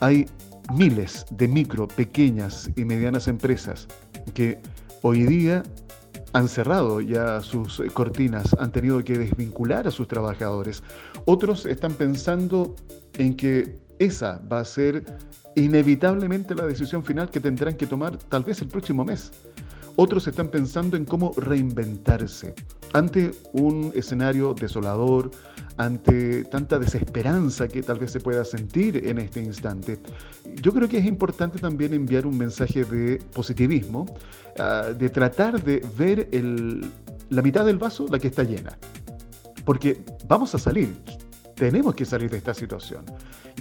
Hay 0.00 0.24
miles 0.74 1.26
de 1.28 1.46
micro, 1.46 1.88
pequeñas 1.88 2.70
y 2.74 2.86
medianas 2.86 3.28
empresas 3.28 3.86
que 4.32 4.58
hoy 5.02 5.24
día 5.24 5.62
han 6.32 6.48
cerrado 6.48 7.00
ya 7.00 7.40
sus 7.40 7.82
cortinas, 7.92 8.54
han 8.58 8.72
tenido 8.72 9.02
que 9.04 9.18
desvincular 9.18 9.86
a 9.86 9.90
sus 9.90 10.08
trabajadores. 10.08 10.82
Otros 11.24 11.66
están 11.66 11.94
pensando 11.94 12.74
en 13.14 13.36
que 13.36 13.78
esa 13.98 14.40
va 14.50 14.60
a 14.60 14.64
ser 14.64 15.04
inevitablemente 15.54 16.54
la 16.54 16.66
decisión 16.66 17.02
final 17.02 17.30
que 17.30 17.40
tendrán 17.40 17.74
que 17.74 17.86
tomar 17.86 18.16
tal 18.16 18.44
vez 18.44 18.60
el 18.60 18.68
próximo 18.68 19.04
mes. 19.04 19.32
Otros 19.96 20.26
están 20.26 20.48
pensando 20.48 20.96
en 20.96 21.06
cómo 21.06 21.32
reinventarse 21.36 22.54
ante 22.96 23.32
un 23.52 23.92
escenario 23.94 24.54
desolador, 24.54 25.30
ante 25.76 26.44
tanta 26.44 26.78
desesperanza 26.78 27.68
que 27.68 27.82
tal 27.82 27.98
vez 27.98 28.10
se 28.10 28.20
pueda 28.20 28.42
sentir 28.42 29.06
en 29.06 29.18
este 29.18 29.42
instante. 29.42 29.98
Yo 30.62 30.72
creo 30.72 30.88
que 30.88 30.96
es 30.96 31.04
importante 31.04 31.58
también 31.58 31.92
enviar 31.92 32.26
un 32.26 32.38
mensaje 32.38 32.84
de 32.84 33.18
positivismo, 33.34 34.06
ah, 34.58 34.92
de 34.96 35.10
tratar 35.10 35.62
de 35.62 35.84
ver 35.98 36.30
la 37.28 37.42
mitad 37.42 37.66
del 37.66 37.76
vaso, 37.76 38.06
la 38.10 38.18
que 38.18 38.28
está 38.28 38.44
llena. 38.44 38.78
Porque 39.66 40.02
vamos 40.26 40.54
a 40.54 40.58
salir, 40.58 40.96
tenemos 41.54 41.94
que 41.94 42.06
salir 42.06 42.30
de 42.30 42.38
esta 42.38 42.54
situación. 42.54 43.04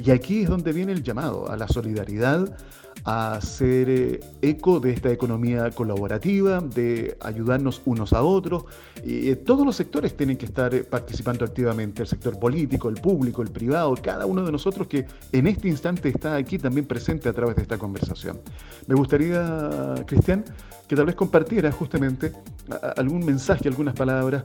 Y 0.01 0.12
aquí 0.12 0.44
es 0.44 0.50
donde 0.50 0.72
viene 0.72 0.94
el 0.94 1.04
llamado 1.04 1.50
a 1.50 1.58
la 1.58 1.68
solidaridad, 1.68 2.56
a 3.05 3.35
hacer 3.35 3.88
eh, 3.88 4.19
eco 4.41 4.79
de 4.79 4.91
esta 4.91 5.12
economía 5.12 5.69
colaborativa, 5.69 6.59
de 6.59 7.15
ayudarnos 7.21 7.81
unos 7.85 8.13
a 8.13 8.24
otros. 8.24 8.65
Y 9.03 9.29
eh, 9.29 9.35
todos 9.35 9.63
los 9.63 9.75
sectores 9.75 10.17
tienen 10.17 10.38
que 10.38 10.47
estar 10.47 10.74
eh, 10.74 10.83
participando 10.83 11.45
activamente, 11.45 12.01
el 12.01 12.07
sector 12.07 12.39
político, 12.39 12.89
el 12.89 12.95
público, 12.95 13.43
el 13.43 13.51
privado, 13.51 13.95
cada 14.01 14.25
uno 14.25 14.43
de 14.43 14.51
nosotros 14.51 14.88
que 14.88 15.05
en 15.31 15.45
este 15.45 15.67
instante 15.67 16.09
está 16.09 16.35
aquí 16.35 16.57
también 16.57 16.88
presente 16.88 17.29
a 17.29 17.33
través 17.33 17.55
de 17.55 17.62
esta 17.62 17.77
conversación. 17.77 18.41
Me 18.88 18.95
gustaría, 18.95 19.93
Cristian, 20.07 20.43
que 20.88 20.95
tal 20.95 21.05
vez 21.05 21.15
compartiera 21.15 21.71
justamente 21.71 22.31
algún 22.95 23.25
mensaje, 23.25 23.67
algunas 23.67 23.95
palabras 23.95 24.43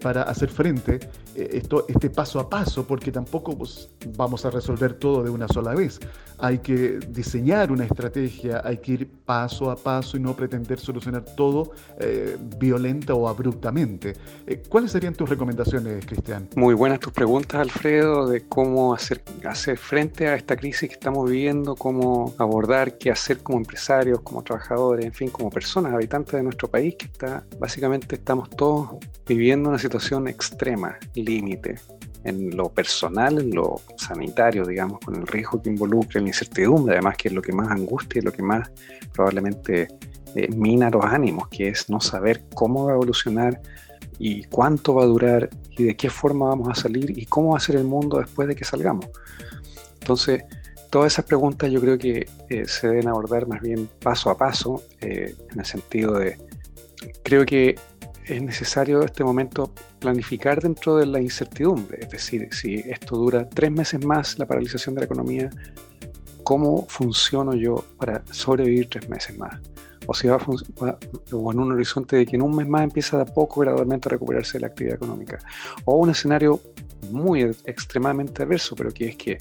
para 0.00 0.22
hacer 0.22 0.48
frente 0.48 1.00
esto, 1.34 1.84
este 1.88 2.10
paso 2.10 2.38
a 2.38 2.48
paso, 2.48 2.86
porque 2.86 3.10
tampoco 3.10 3.56
pues, 3.58 3.88
vamos 4.16 4.44
a 4.44 4.50
resolver 4.50 4.94
todo 4.94 5.24
de 5.24 5.30
una 5.30 5.48
sola 5.48 5.74
vez. 5.74 5.98
Hay 6.38 6.58
que 6.58 7.00
diseñar 7.08 7.72
una 7.72 7.84
estrategia, 7.84 7.99
hay 8.64 8.78
que 8.78 8.92
ir 8.92 9.10
paso 9.24 9.70
a 9.70 9.76
paso 9.76 10.16
y 10.16 10.20
no 10.20 10.34
pretender 10.34 10.78
solucionar 10.78 11.24
todo 11.24 11.72
eh, 11.98 12.36
violenta 12.58 13.14
o 13.14 13.28
abruptamente. 13.28 14.14
Eh, 14.46 14.62
¿Cuáles 14.68 14.92
serían 14.92 15.14
tus 15.14 15.28
recomendaciones, 15.28 16.04
Cristian? 16.06 16.48
Muy 16.56 16.74
buenas 16.74 17.00
tus 17.00 17.12
preguntas, 17.12 17.60
Alfredo, 17.60 18.26
de 18.26 18.46
cómo 18.46 18.94
hacer, 18.94 19.22
hacer 19.48 19.76
frente 19.78 20.28
a 20.28 20.34
esta 20.34 20.56
crisis 20.56 20.88
que 20.88 20.94
estamos 20.94 21.30
viviendo, 21.30 21.74
cómo 21.76 22.34
abordar, 22.38 22.98
qué 22.98 23.10
hacer 23.10 23.38
como 23.38 23.58
empresarios, 23.58 24.20
como 24.20 24.42
trabajadores, 24.42 25.04
en 25.04 25.12
fin, 25.12 25.30
como 25.30 25.50
personas, 25.50 25.92
habitantes 25.92 26.32
de 26.32 26.42
nuestro 26.42 26.68
país, 26.68 26.96
que 26.96 27.06
está, 27.06 27.44
básicamente 27.58 28.16
estamos 28.16 28.50
todos 28.50 28.96
viviendo 29.26 29.68
una 29.68 29.78
situación 29.78 30.28
extrema, 30.28 30.98
límite, 31.14 31.76
en 32.24 32.56
lo 32.56 32.68
personal, 32.68 33.38
en 33.38 33.54
lo 33.54 33.80
sanitario, 33.96 34.64
digamos, 34.64 35.00
con 35.00 35.16
el 35.16 35.26
riesgo 35.26 35.62
que 35.62 35.70
involucra, 35.70 36.20
la 36.20 36.28
incertidumbre, 36.28 36.94
además 36.94 37.16
que 37.16 37.28
es 37.28 37.34
lo 37.34 37.42
que 37.42 37.52
más 37.52 37.70
angustia 37.70 38.20
y 38.20 38.24
lo 38.24 38.32
que 38.32 38.42
más 38.42 38.70
probablemente 39.12 39.88
eh, 40.34 40.48
mina 40.48 40.90
los 40.90 41.04
ánimos, 41.04 41.48
que 41.48 41.68
es 41.68 41.88
no 41.88 42.00
saber 42.00 42.44
cómo 42.54 42.84
va 42.84 42.92
a 42.92 42.94
evolucionar 42.94 43.60
y 44.18 44.44
cuánto 44.44 44.94
va 44.94 45.04
a 45.04 45.06
durar 45.06 45.48
y 45.76 45.84
de 45.84 45.96
qué 45.96 46.10
forma 46.10 46.48
vamos 46.48 46.68
a 46.68 46.74
salir 46.74 47.18
y 47.18 47.26
cómo 47.26 47.52
va 47.52 47.56
a 47.56 47.60
ser 47.60 47.76
el 47.76 47.84
mundo 47.84 48.18
después 48.18 48.46
de 48.46 48.54
que 48.54 48.64
salgamos. 48.64 49.06
Entonces, 50.00 50.44
todas 50.90 51.12
esas 51.12 51.24
preguntas 51.24 51.70
yo 51.70 51.80
creo 51.80 51.96
que 51.96 52.28
eh, 52.48 52.64
se 52.66 52.88
deben 52.88 53.08
abordar 53.08 53.46
más 53.48 53.60
bien 53.60 53.88
paso 54.02 54.28
a 54.28 54.36
paso, 54.36 54.82
eh, 55.00 55.34
en 55.52 55.58
el 55.58 55.64
sentido 55.64 56.18
de, 56.18 56.36
creo 57.22 57.46
que 57.46 57.76
es 58.30 58.42
necesario 58.42 59.02
este 59.02 59.24
momento 59.24 59.72
planificar 59.98 60.62
dentro 60.62 60.96
de 60.96 61.06
la 61.06 61.20
incertidumbre. 61.20 61.98
Es 62.00 62.10
decir, 62.10 62.48
si 62.52 62.76
esto 62.76 63.16
dura 63.16 63.48
tres 63.48 63.72
meses 63.72 64.04
más, 64.04 64.38
la 64.38 64.46
paralización 64.46 64.94
de 64.94 65.00
la 65.00 65.04
economía, 65.06 65.50
¿cómo 66.44 66.86
funciono 66.88 67.54
yo 67.54 67.84
para 67.98 68.22
sobrevivir 68.30 68.88
tres 68.88 69.08
meses 69.08 69.36
más? 69.36 69.60
O 70.10 70.14
si 70.14 70.26
va, 70.26 70.38
o 71.32 71.52
en 71.52 71.58
un 71.60 71.70
horizonte 71.70 72.16
de 72.16 72.26
que 72.26 72.34
en 72.34 72.42
un 72.42 72.56
mes 72.56 72.66
más 72.66 72.82
empieza 72.82 73.16
de 73.16 73.22
a 73.22 73.26
poco 73.26 73.60
gradualmente 73.60 74.08
a 74.08 74.10
recuperarse 74.10 74.58
la 74.58 74.66
actividad 74.66 74.96
económica. 74.96 75.38
O 75.84 75.98
un 75.98 76.10
escenario 76.10 76.60
muy 77.12 77.42
extremadamente 77.42 78.42
adverso, 78.42 78.74
pero 78.74 78.90
que 78.90 79.10
es 79.10 79.16
que 79.16 79.38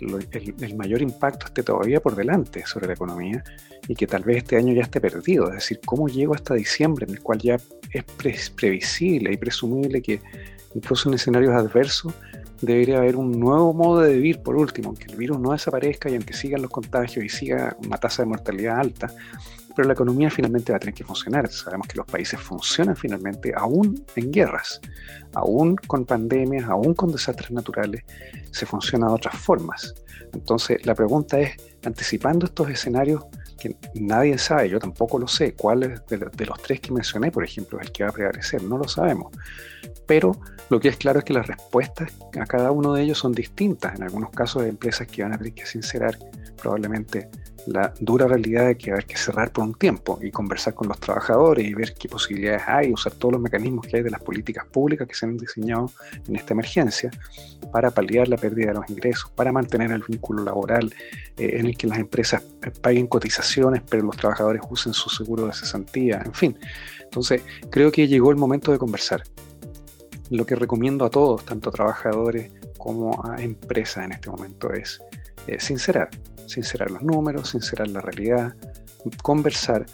el, 0.00 0.74
mayor 0.74 1.02
impacto 1.02 1.44
esté 1.44 1.62
todavía 1.62 2.00
por 2.00 2.16
delante 2.16 2.64
sobre 2.64 2.86
la 2.86 2.94
economía 2.94 3.44
y 3.88 3.94
que 3.94 4.06
tal 4.06 4.22
vez 4.22 4.38
este 4.38 4.56
año 4.56 4.72
ya 4.72 4.84
esté 4.84 5.02
perdido. 5.02 5.48
Es 5.48 5.56
decir, 5.56 5.80
¿cómo 5.84 6.08
llego 6.08 6.34
hasta 6.34 6.54
diciembre 6.54 7.04
en 7.06 7.12
el 7.12 7.20
cual 7.20 7.38
ya 7.40 7.58
es 7.92 8.50
previsible 8.52 9.34
y 9.34 9.36
presumible 9.36 10.00
que 10.00 10.22
incluso 10.74 11.10
en 11.10 11.16
escenarios 11.16 11.52
adversos 11.52 12.14
debería 12.62 12.96
haber 13.00 13.16
un 13.16 13.38
nuevo 13.38 13.74
modo 13.74 14.00
de 14.00 14.14
vivir 14.14 14.40
por 14.40 14.56
último, 14.56 14.94
que 14.94 15.12
el 15.12 15.16
virus 15.16 15.38
no 15.38 15.52
desaparezca 15.52 16.08
y 16.08 16.14
aunque 16.14 16.32
sigan 16.32 16.62
los 16.62 16.70
contagios 16.70 17.22
y 17.22 17.28
siga 17.28 17.76
una 17.84 17.98
tasa 17.98 18.22
de 18.22 18.30
mortalidad 18.30 18.80
alta, 18.80 19.12
pero 19.76 19.86
la 19.86 19.92
economía 19.92 20.30
finalmente 20.30 20.72
va 20.72 20.76
a 20.76 20.80
tener 20.80 20.94
que 20.94 21.04
funcionar. 21.04 21.48
Sabemos 21.52 21.86
que 21.86 21.98
los 21.98 22.06
países 22.06 22.40
funcionan 22.40 22.96
finalmente 22.96 23.52
aún 23.54 24.04
en 24.16 24.32
guerras, 24.32 24.80
aún 25.34 25.76
con 25.76 26.06
pandemias, 26.06 26.64
aún 26.68 26.94
con 26.94 27.12
desastres 27.12 27.50
naturales, 27.50 28.02
se 28.50 28.64
funciona 28.64 29.06
de 29.08 29.12
otras 29.12 29.36
formas. 29.36 29.94
Entonces 30.32 30.84
la 30.86 30.94
pregunta 30.94 31.38
es, 31.38 31.56
anticipando 31.84 32.46
estos 32.46 32.70
escenarios 32.70 33.24
que 33.58 33.76
nadie 33.94 34.38
sabe, 34.38 34.70
yo 34.70 34.78
tampoco 34.78 35.18
lo 35.18 35.28
sé, 35.28 35.54
cuál 35.54 35.80
de, 35.80 36.18
de 36.18 36.46
los 36.46 36.62
tres 36.62 36.80
que 36.80 36.92
mencioné, 36.92 37.30
por 37.30 37.44
ejemplo, 37.44 37.78
es 37.78 37.86
el 37.86 37.92
que 37.92 38.04
va 38.04 38.10
a 38.10 38.12
prevalecer, 38.12 38.62
no 38.62 38.78
lo 38.78 38.88
sabemos. 38.88 39.32
Pero 40.06 40.38
lo 40.70 40.80
que 40.80 40.88
es 40.88 40.96
claro 40.96 41.18
es 41.18 41.24
que 41.24 41.32
las 41.32 41.46
respuestas 41.46 42.12
a 42.40 42.46
cada 42.46 42.70
uno 42.70 42.94
de 42.94 43.02
ellos 43.02 43.18
son 43.18 43.32
distintas. 43.32 43.94
En 43.94 44.02
algunos 44.02 44.30
casos 44.30 44.62
hay 44.62 44.70
empresas 44.70 45.06
que 45.06 45.22
van 45.22 45.32
a 45.32 45.38
tener 45.38 45.54
que 45.54 45.66
sincerar 45.66 46.18
probablemente 46.60 47.28
la 47.66 47.92
dura 48.00 48.26
realidad 48.26 48.68
de 48.68 48.76
que 48.76 48.92
haber 48.92 49.06
que 49.06 49.16
cerrar 49.16 49.52
por 49.52 49.64
un 49.64 49.74
tiempo 49.74 50.18
y 50.22 50.30
conversar 50.30 50.74
con 50.74 50.88
los 50.88 50.98
trabajadores 51.00 51.66
y 51.66 51.74
ver 51.74 51.94
qué 51.94 52.08
posibilidades 52.08 52.62
hay, 52.66 52.92
usar 52.92 53.14
todos 53.14 53.32
los 53.32 53.40
mecanismos 53.40 53.86
que 53.86 53.96
hay 53.96 54.02
de 54.02 54.10
las 54.10 54.22
políticas 54.22 54.66
públicas 54.66 55.06
que 55.06 55.14
se 55.14 55.26
han 55.26 55.36
diseñado 55.36 55.90
en 56.28 56.36
esta 56.36 56.54
emergencia 56.54 57.10
para 57.72 57.90
paliar 57.90 58.28
la 58.28 58.36
pérdida 58.36 58.68
de 58.68 58.74
los 58.74 58.88
ingresos, 58.88 59.30
para 59.30 59.52
mantener 59.52 59.90
el 59.90 60.04
vínculo 60.06 60.44
laboral 60.44 60.94
eh, 61.36 61.56
en 61.58 61.66
el 61.66 61.76
que 61.76 61.86
las 61.86 61.98
empresas 61.98 62.42
paguen 62.80 63.06
cotizaciones, 63.06 63.82
pero 63.88 64.04
los 64.04 64.16
trabajadores 64.16 64.62
usen 64.70 64.92
su 64.92 65.10
seguro 65.10 65.46
de 65.46 65.52
cesantía, 65.52 66.22
en 66.24 66.34
fin. 66.34 66.58
Entonces, 67.02 67.42
creo 67.70 67.90
que 67.90 68.06
llegó 68.06 68.30
el 68.30 68.36
momento 68.36 68.72
de 68.72 68.78
conversar. 68.78 69.22
Lo 70.30 70.44
que 70.44 70.56
recomiendo 70.56 71.04
a 71.04 71.10
todos, 71.10 71.44
tanto 71.44 71.70
a 71.70 71.72
trabajadores 71.72 72.50
como 72.78 73.24
a 73.24 73.40
empresas 73.42 74.04
en 74.04 74.12
este 74.12 74.28
momento, 74.28 74.72
es 74.72 75.00
eh, 75.46 75.60
sincerar 75.60 76.10
sincerar 76.46 76.90
los 76.90 77.02
números, 77.02 77.50
sincerar 77.50 77.88
la 77.88 78.00
realidad, 78.00 78.54
conversar, 79.22 79.86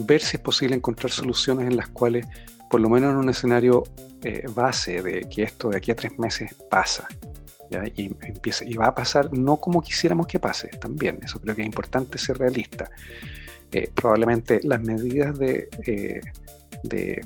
ver 0.00 0.20
si 0.20 0.36
es 0.36 0.42
posible 0.42 0.76
encontrar 0.76 1.10
soluciones 1.10 1.66
en 1.66 1.76
las 1.76 1.88
cuales, 1.88 2.26
por 2.70 2.80
lo 2.80 2.88
menos 2.88 3.12
en 3.12 3.16
un 3.16 3.28
escenario 3.28 3.84
eh, 4.22 4.44
base 4.54 5.02
de 5.02 5.28
que 5.28 5.42
esto 5.42 5.70
de 5.70 5.78
aquí 5.78 5.90
a 5.90 5.96
tres 5.96 6.18
meses 6.18 6.54
pasa, 6.70 7.06
Y, 7.96 8.14
empieza, 8.22 8.64
y 8.64 8.74
va 8.74 8.86
a 8.86 8.94
pasar 8.94 9.32
no 9.32 9.56
como 9.56 9.82
quisiéramos 9.82 10.26
que 10.26 10.38
pase, 10.38 10.68
también, 10.68 11.18
eso 11.22 11.40
creo 11.40 11.54
que 11.54 11.62
es 11.62 11.66
importante 11.66 12.18
ser 12.18 12.38
realista. 12.38 12.88
Eh, 13.72 13.90
probablemente 13.92 14.60
las 14.62 14.80
medidas 14.80 15.36
de, 15.38 15.68
eh, 15.86 16.20
de 16.84 17.20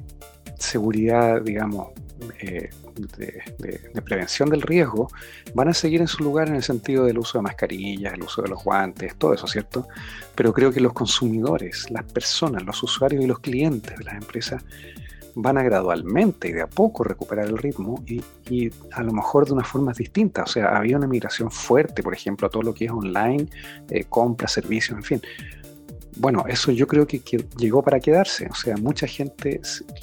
seguridad, 0.59 1.43
digamos, 1.43 1.89
eh, 2.41 2.71
de, 3.17 4.03
prevención 4.03 4.49
del 4.51 4.63
riesgo 4.63 5.09
van 5.55 5.69
a 5.69 5.75
seguir 5.75 6.01
en 6.01 6.09
su 6.09 6.23
lugar 6.23 6.49
en 6.49 6.57
el 6.57 6.63
sentido 6.63 7.05
del 7.05 7.19
uso 7.19 7.39
de 7.39 7.43
mascarillas, 7.43 8.15
el 8.15 8.23
uso 8.23 8.43
de 8.43 8.49
los 8.49 8.63
guantes, 8.65 9.15
todo 9.17 9.35
eso, 9.35 9.47
¿cierto? 9.47 9.87
Pero 10.35 10.53
creo 10.53 10.73
que 10.73 10.81
los 10.81 10.93
consumidores, 10.93 11.91
las 11.91 12.05
personas, 12.05 12.65
los 12.65 12.83
usuarios 12.83 13.23
y 13.23 13.27
los 13.27 13.41
clientes 13.41 13.97
de 13.99 14.05
las 14.05 14.15
empresas 14.15 14.65
van 15.35 15.59
a 15.59 15.63
gradualmente 15.63 16.49
y 16.49 16.53
de 16.53 16.63
a 16.63 16.67
poco 16.67 17.05
recuperar 17.05 17.47
el 17.47 17.57
ritmo 17.57 18.03
y, 18.07 18.23
a 18.93 19.03
lo 19.03 19.13
mejor 19.13 19.47
de 19.47 19.53
unas 19.53 19.69
formas 19.69 19.97
distintas. 19.97 20.51
O 20.51 20.53
sea, 20.53 20.77
había 20.77 20.97
una 20.97 21.07
migración 21.07 21.51
fuerte, 21.51 22.03
por 22.03 22.15
ejemplo, 22.15 22.49
a 22.49 22.51
todo 22.51 22.63
lo 22.63 22.75
que 22.75 22.87
es 22.87 22.91
online, 22.91 23.47
eh, 23.91 24.05
compras, 24.09 24.53
servicios, 24.53 24.99
en 24.99 25.05
fin 25.05 25.23
bueno, 26.21 26.45
eso 26.47 26.71
yo 26.71 26.87
creo 26.87 27.07
que, 27.07 27.21
llegó 27.57 27.83
para 27.83 27.99
quedarse. 27.99 28.47
O 28.51 28.55
sea, 28.55 28.77
mucha 28.77 29.07
gente, 29.07 29.61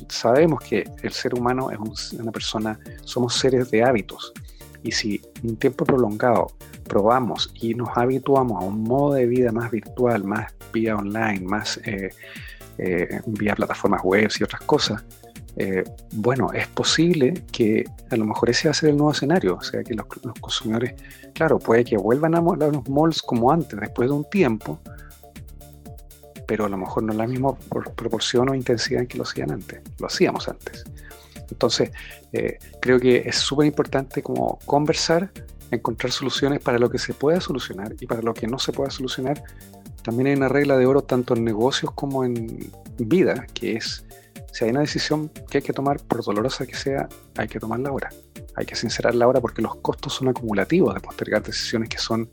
sabemos 0.09 0.63
que 0.63 0.89
el 1.03 1.11
ser 1.11 1.35
humano 1.35 1.69
es 1.69 2.13
una 2.13 2.31
persona, 2.31 2.79
somos 3.03 3.35
seres 3.35 3.69
de 3.69 3.83
hábitos. 3.83 4.33
Y 4.81 4.91
si 4.91 5.21
un 5.43 5.57
tiempo 5.57 5.85
prolongado 5.85 6.47
probamos 6.87 7.51
y 7.53 7.75
nos 7.75 7.89
habituamos 7.95 8.63
a 8.63 8.65
un 8.65 8.83
modo 8.83 9.13
de 9.13 9.27
vida 9.27 9.51
más 9.51 9.69
virtual, 9.69 10.23
más 10.23 10.53
vía 10.73 10.95
online, 10.95 11.41
más 11.41 11.79
eh, 11.85 12.09
eh, 12.79 13.21
vía 13.27 13.55
plataformas 13.55 14.01
web 14.03 14.31
y 14.39 14.43
otras 14.43 14.61
cosas, 14.61 15.03
eh, 15.55 15.83
bueno, 16.13 16.51
es 16.53 16.67
posible 16.67 17.43
que 17.51 17.83
a 18.09 18.15
lo 18.15 18.25
mejor 18.25 18.49
ese 18.49 18.67
va 18.67 18.71
a 18.71 18.75
ser 18.75 18.89
el 18.89 18.97
nuevo 18.97 19.11
escenario, 19.11 19.55
o 19.55 19.61
sea, 19.61 19.83
que 19.83 19.93
los, 19.93 20.05
consumidores, 20.39 20.93
claro, 21.33 21.59
puede 21.59 21.83
que 21.83 21.97
vuelvan 21.97 22.35
a, 22.35 22.41
los 22.41 22.89
malls 22.89 23.21
como 23.21 23.51
antes, 23.51 23.79
después 23.79 24.09
de 24.09 24.15
un 24.15 24.29
tiempo, 24.29 24.79
pero 26.47 26.65
a 26.65 26.69
lo 26.69 26.77
mejor 26.77 27.03
no 27.03 27.13
la 27.13 27.27
misma 27.27 27.53
proporción 27.95 28.49
o 28.49 28.55
intensidad 28.55 29.01
en 29.01 29.07
que 29.07 29.17
lo 29.17 29.23
hacían 29.23 29.51
antes, 29.51 29.81
lo 29.99 30.07
hacíamos 30.07 30.47
antes. 30.47 30.85
Entonces, 31.51 31.91
eh, 32.33 32.57
creo 32.81 32.99
que 32.99 33.23
es 33.25 33.35
súper 33.35 33.67
importante 33.67 34.23
como 34.23 34.57
conversar, 34.65 35.31
encontrar 35.71 36.11
soluciones 36.11 36.59
para 36.59 36.79
lo 36.79 36.89
que 36.89 36.97
se 36.97 37.13
pueda 37.13 37.39
solucionar 37.41 37.93
y 37.99 38.07
para 38.07 38.21
lo 38.21 38.33
que 38.33 38.47
no 38.47 38.57
se 38.57 38.71
pueda 38.71 38.89
solucionar. 38.89 39.43
También 40.01 40.27
hay 40.27 40.33
una 40.33 40.49
regla 40.49 40.77
de 40.77 40.85
oro 40.85 41.03
tanto 41.03 41.35
en 41.35 41.43
negocios 41.43 41.91
como 41.93 42.23
en 42.23 42.71
vida, 42.97 43.45
que 43.53 43.73
es 43.73 44.05
si 44.57 44.65
hay 44.65 44.71
una 44.71 44.79
decisión 44.79 45.29
que 45.49 45.59
hay 45.59 45.61
que 45.61 45.73
tomar, 45.73 45.99
por 45.99 46.23
dolorosa 46.23 46.65
que 46.65 46.75
sea, 46.75 47.07
hay 47.35 47.47
que 47.47 47.59
tomarla 47.59 47.89
ahora. 47.89 48.09
Hay 48.55 48.65
que 48.65 48.75
sincerarla 48.75 49.25
ahora 49.25 49.39
porque 49.39 49.61
los 49.61 49.75
costos 49.75 50.13
son 50.13 50.29
acumulativos 50.29 50.95
de 50.95 50.99
postergar 50.99 51.43
decisiones 51.43 51.89
que 51.89 51.99
son, 51.99 52.29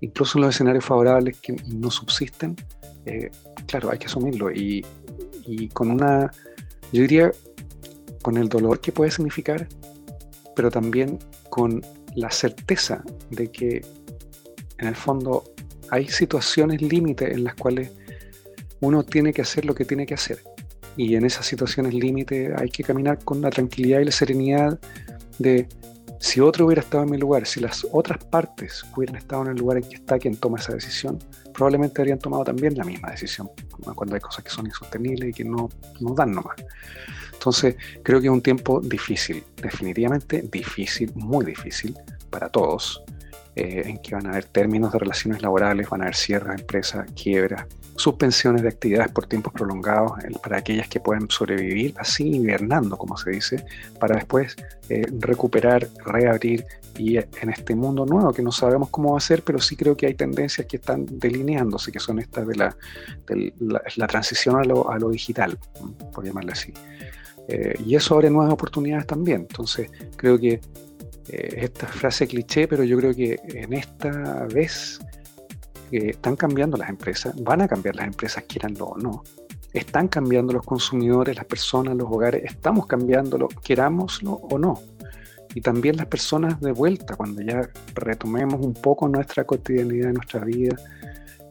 incluso 0.00 0.38
en 0.38 0.44
los 0.44 0.54
escenarios 0.54 0.84
favorables 0.84 1.38
que 1.40 1.56
no 1.66 1.90
subsisten, 1.90 2.54
eh, 3.06 3.30
claro, 3.66 3.90
hay 3.90 3.98
que 3.98 4.06
asumirlo. 4.06 4.50
Y, 4.50 4.84
y 5.46 5.68
con 5.68 5.90
una, 5.90 6.30
yo 6.92 7.02
diría, 7.02 7.32
con 8.22 8.36
el 8.36 8.48
dolor 8.48 8.80
que 8.80 8.92
puede 8.92 9.10
significar, 9.10 9.66
pero 10.54 10.70
también 10.70 11.18
con 11.48 11.82
la 12.14 12.30
certeza 12.30 13.02
de 13.30 13.50
que 13.50 13.84
en 14.78 14.88
el 14.88 14.96
fondo 14.96 15.44
hay 15.90 16.08
situaciones 16.08 16.82
límite 16.82 17.32
en 17.32 17.44
las 17.44 17.54
cuales 17.54 17.92
uno 18.80 19.02
tiene 19.02 19.32
que 19.32 19.42
hacer 19.42 19.64
lo 19.64 19.74
que 19.74 19.84
tiene 19.84 20.06
que 20.06 20.14
hacer 20.14 20.42
y 20.96 21.14
en 21.14 21.24
esas 21.24 21.46
situaciones 21.46 21.94
límite 21.94 22.52
hay 22.56 22.68
que 22.70 22.82
caminar 22.82 23.22
con 23.24 23.40
la 23.40 23.50
tranquilidad 23.50 24.00
y 24.00 24.04
la 24.04 24.12
serenidad 24.12 24.78
de 25.38 25.66
si 26.20 26.38
otro 26.38 26.66
hubiera 26.66 26.82
estado 26.82 27.04
en 27.04 27.10
mi 27.10 27.16
lugar, 27.16 27.46
si 27.46 27.60
las 27.60 27.86
otras 27.92 28.22
partes 28.22 28.84
hubieran 28.94 29.16
estado 29.16 29.42
en 29.42 29.48
el 29.48 29.56
lugar 29.56 29.78
en 29.78 29.84
que 29.84 29.96
está 29.96 30.18
quien 30.18 30.36
toma 30.36 30.58
esa 30.58 30.74
decisión, 30.74 31.18
probablemente 31.54 32.02
habrían 32.02 32.18
tomado 32.18 32.44
también 32.44 32.76
la 32.76 32.84
misma 32.84 33.10
decisión, 33.10 33.48
cuando 33.94 34.14
hay 34.14 34.20
cosas 34.20 34.44
que 34.44 34.50
son 34.50 34.66
insostenibles 34.66 35.30
y 35.30 35.32
que 35.32 35.44
no 35.44 35.70
nos 35.98 36.14
dan 36.14 36.32
nomás. 36.32 36.56
Entonces, 37.32 37.76
creo 38.02 38.20
que 38.20 38.26
es 38.26 38.32
un 38.32 38.42
tiempo 38.42 38.82
difícil, 38.82 39.42
definitivamente 39.62 40.42
difícil, 40.42 41.10
muy 41.14 41.46
difícil 41.46 41.96
para 42.28 42.50
todos, 42.50 43.02
eh, 43.56 43.82
en 43.86 43.98
que 43.98 44.14
van 44.14 44.26
a 44.26 44.30
haber 44.30 44.44
términos 44.44 44.92
de 44.92 44.98
relaciones 44.98 45.42
laborales, 45.42 45.88
van 45.88 46.02
a 46.02 46.04
haber 46.04 46.16
cierres 46.16 46.48
de 46.48 46.60
empresas, 46.62 47.10
quiebras, 47.12 47.66
suspensiones 47.96 48.62
de 48.62 48.68
actividades 48.68 49.12
por 49.12 49.26
tiempos 49.26 49.52
prolongados 49.52 50.12
para 50.42 50.58
aquellas 50.58 50.88
que 50.88 51.00
pueden 51.00 51.28
sobrevivir 51.28 51.94
así 51.98 52.36
hibernando, 52.36 52.96
como 52.96 53.16
se 53.16 53.30
dice, 53.30 53.64
para 53.98 54.16
después 54.16 54.56
eh, 54.88 55.06
recuperar, 55.18 55.86
reabrir 56.06 56.64
y 56.96 57.16
en 57.18 57.50
este 57.50 57.74
mundo 57.74 58.06
nuevo 58.06 58.32
que 58.32 58.42
no 58.42 58.52
sabemos 58.52 58.88
cómo 58.90 59.12
va 59.12 59.18
a 59.18 59.20
ser, 59.20 59.42
pero 59.42 59.60
sí 59.60 59.76
creo 59.76 59.96
que 59.96 60.06
hay 60.06 60.14
tendencias 60.14 60.66
que 60.66 60.76
están 60.76 61.06
delineándose, 61.08 61.92
que 61.92 62.00
son 62.00 62.18
estas 62.18 62.46
de 62.46 62.56
la, 62.56 62.76
la, 63.96 64.06
transición 64.06 64.56
a 64.56 64.64
lo, 64.64 64.90
a 64.90 64.98
lo, 64.98 65.10
digital, 65.10 65.58
por 66.12 66.24
llamarle 66.24 66.52
así. 66.52 66.72
Eh, 67.48 67.74
y 67.84 67.94
eso 67.94 68.14
abre 68.14 68.30
nuevas 68.30 68.52
oportunidades 68.52 69.06
también. 69.06 69.42
Entonces, 69.48 69.90
creo 70.16 70.38
que 70.38 70.60
eh, 71.32 71.64
esta 71.64 71.86
frase 71.86 72.26
cliché, 72.26 72.66
pero 72.66 72.84
yo 72.84 72.96
creo 72.98 73.14
que 73.14 73.40
en 73.54 73.72
esta 73.72 74.46
vez 74.52 75.00
están 75.92 76.36
cambiando 76.36 76.76
las 76.76 76.88
empresas, 76.88 77.34
van 77.42 77.62
a 77.62 77.68
cambiar 77.68 77.96
las 77.96 78.06
empresas, 78.06 78.44
quieranlo 78.44 78.86
o 78.86 78.98
no. 78.98 79.22
Están 79.72 80.08
cambiando 80.08 80.52
los 80.52 80.64
consumidores, 80.64 81.36
las 81.36 81.44
personas, 81.44 81.96
los 81.96 82.08
hogares, 82.10 82.42
estamos 82.44 82.86
cambiándolo, 82.86 83.48
querámoslo 83.62 84.32
o 84.32 84.58
no. 84.58 84.80
Y 85.54 85.60
también 85.60 85.96
las 85.96 86.06
personas 86.06 86.60
de 86.60 86.72
vuelta, 86.72 87.16
cuando 87.16 87.42
ya 87.42 87.68
retomemos 87.94 88.64
un 88.64 88.74
poco 88.74 89.08
nuestra 89.08 89.44
cotidianidad, 89.44 90.12
nuestra 90.12 90.44
vida, 90.44 90.76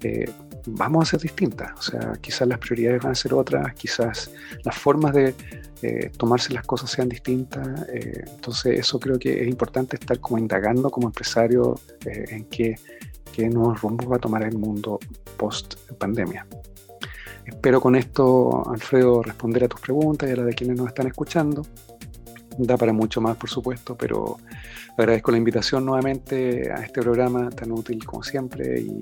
eh, 0.03 0.29
vamos 0.75 1.08
a 1.08 1.12
ser 1.12 1.21
distintas. 1.21 1.71
O 1.77 1.82
sea, 1.82 2.13
quizás 2.21 2.47
las 2.47 2.60
prioridades 2.60 3.01
van 3.03 3.12
a 3.12 3.15
ser 3.15 3.34
otras, 3.34 3.73
quizás 3.73 4.32
las 4.63 4.75
formas 4.75 5.13
de 5.13 5.34
eh, 5.82 6.12
tomarse 6.17 6.53
las 6.53 6.65
cosas 6.65 6.91
sean 6.91 7.10
distintas. 7.10 7.88
Eh, 7.89 8.23
entonces, 8.27 8.79
eso 8.79 8.99
creo 8.99 9.17
que 9.17 9.41
es 9.41 9.47
importante 9.47 9.95
estar 9.95 10.19
como 10.19 10.38
indagando 10.38 10.89
como 10.89 11.08
empresario 11.08 11.79
en 12.05 12.45
qué 12.45 12.75
qué 13.32 13.49
nuevos 13.49 13.82
rumbos 13.82 14.12
va 14.12 14.17
a 14.17 14.19
tomar 14.19 14.43
el 14.43 14.58
mundo 14.58 14.99
post 15.38 15.75
pandemia. 15.97 16.45
Espero 17.45 17.82
con 17.82 17.95
esto, 17.95 18.69
Alfredo, 18.69 19.23
responder 19.23 19.63
a 19.63 19.67
tus 19.67 19.82
preguntas 19.82 20.29
y 20.29 20.34
a 20.34 20.36
las 20.36 20.45
de 20.45 20.53
quienes 20.53 20.77
nos 20.77 20.88
están 20.88 21.08
escuchando. 21.08 21.65
Da 22.58 22.77
para 22.77 22.93
mucho 22.93 23.21
más, 23.21 23.38
por 23.38 23.49
supuesto, 23.49 23.95
pero 23.95 24.38
agradezco 24.97 25.32
la 25.32 25.38
invitación 25.38 25.86
nuevamente 25.86 26.71
a 26.71 26.84
este 26.84 27.01
programa 27.01 27.49
tan 27.49 27.71
útil 27.71 28.03
como 28.05 28.21
siempre 28.21 28.82
y 28.82 28.99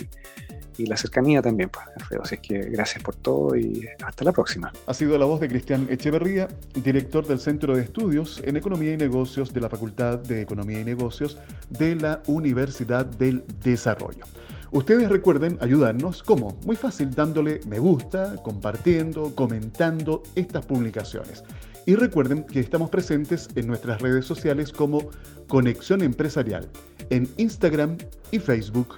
y 0.77 0.85
la 0.85 0.97
cercanía 0.97 1.41
también, 1.41 1.69
pues, 1.69 1.85
Alfredo. 1.95 2.23
Así 2.23 2.37
que 2.37 2.59
gracias 2.69 3.03
por 3.03 3.15
todo 3.15 3.55
y 3.55 3.87
hasta 4.05 4.23
la 4.23 4.31
próxima. 4.31 4.71
Ha 4.85 4.93
sido 4.93 5.17
la 5.17 5.25
voz 5.25 5.39
de 5.39 5.47
Cristian 5.47 5.87
Echeverría, 5.89 6.47
director 6.75 7.25
del 7.25 7.39
Centro 7.39 7.75
de 7.75 7.83
Estudios 7.83 8.41
en 8.43 8.57
Economía 8.57 8.93
y 8.93 8.97
Negocios 8.97 9.53
de 9.53 9.61
la 9.61 9.69
Facultad 9.69 10.19
de 10.19 10.41
Economía 10.41 10.79
y 10.79 10.85
Negocios 10.85 11.37
de 11.69 11.95
la 11.95 12.21
Universidad 12.27 13.05
del 13.05 13.43
Desarrollo. 13.63 14.25
Ustedes 14.71 15.09
recuerden 15.09 15.57
ayudarnos, 15.61 16.23
¿cómo? 16.23 16.59
Muy 16.65 16.75
fácil, 16.75 17.11
dándole 17.11 17.61
me 17.67 17.79
gusta, 17.79 18.35
compartiendo, 18.43 19.33
comentando 19.33 20.23
estas 20.35 20.65
publicaciones. 20.65 21.43
Y 21.85 21.95
recuerden 21.95 22.43
que 22.43 22.59
estamos 22.59 22.89
presentes 22.89 23.47
en 23.55 23.65
nuestras 23.65 24.01
redes 24.01 24.25
sociales 24.25 24.73
como 24.73 25.09
Conexión 25.47 26.01
Empresarial, 26.01 26.67
en 27.09 27.29
Instagram 27.37 27.95
y 28.31 28.39
Facebook. 28.39 28.97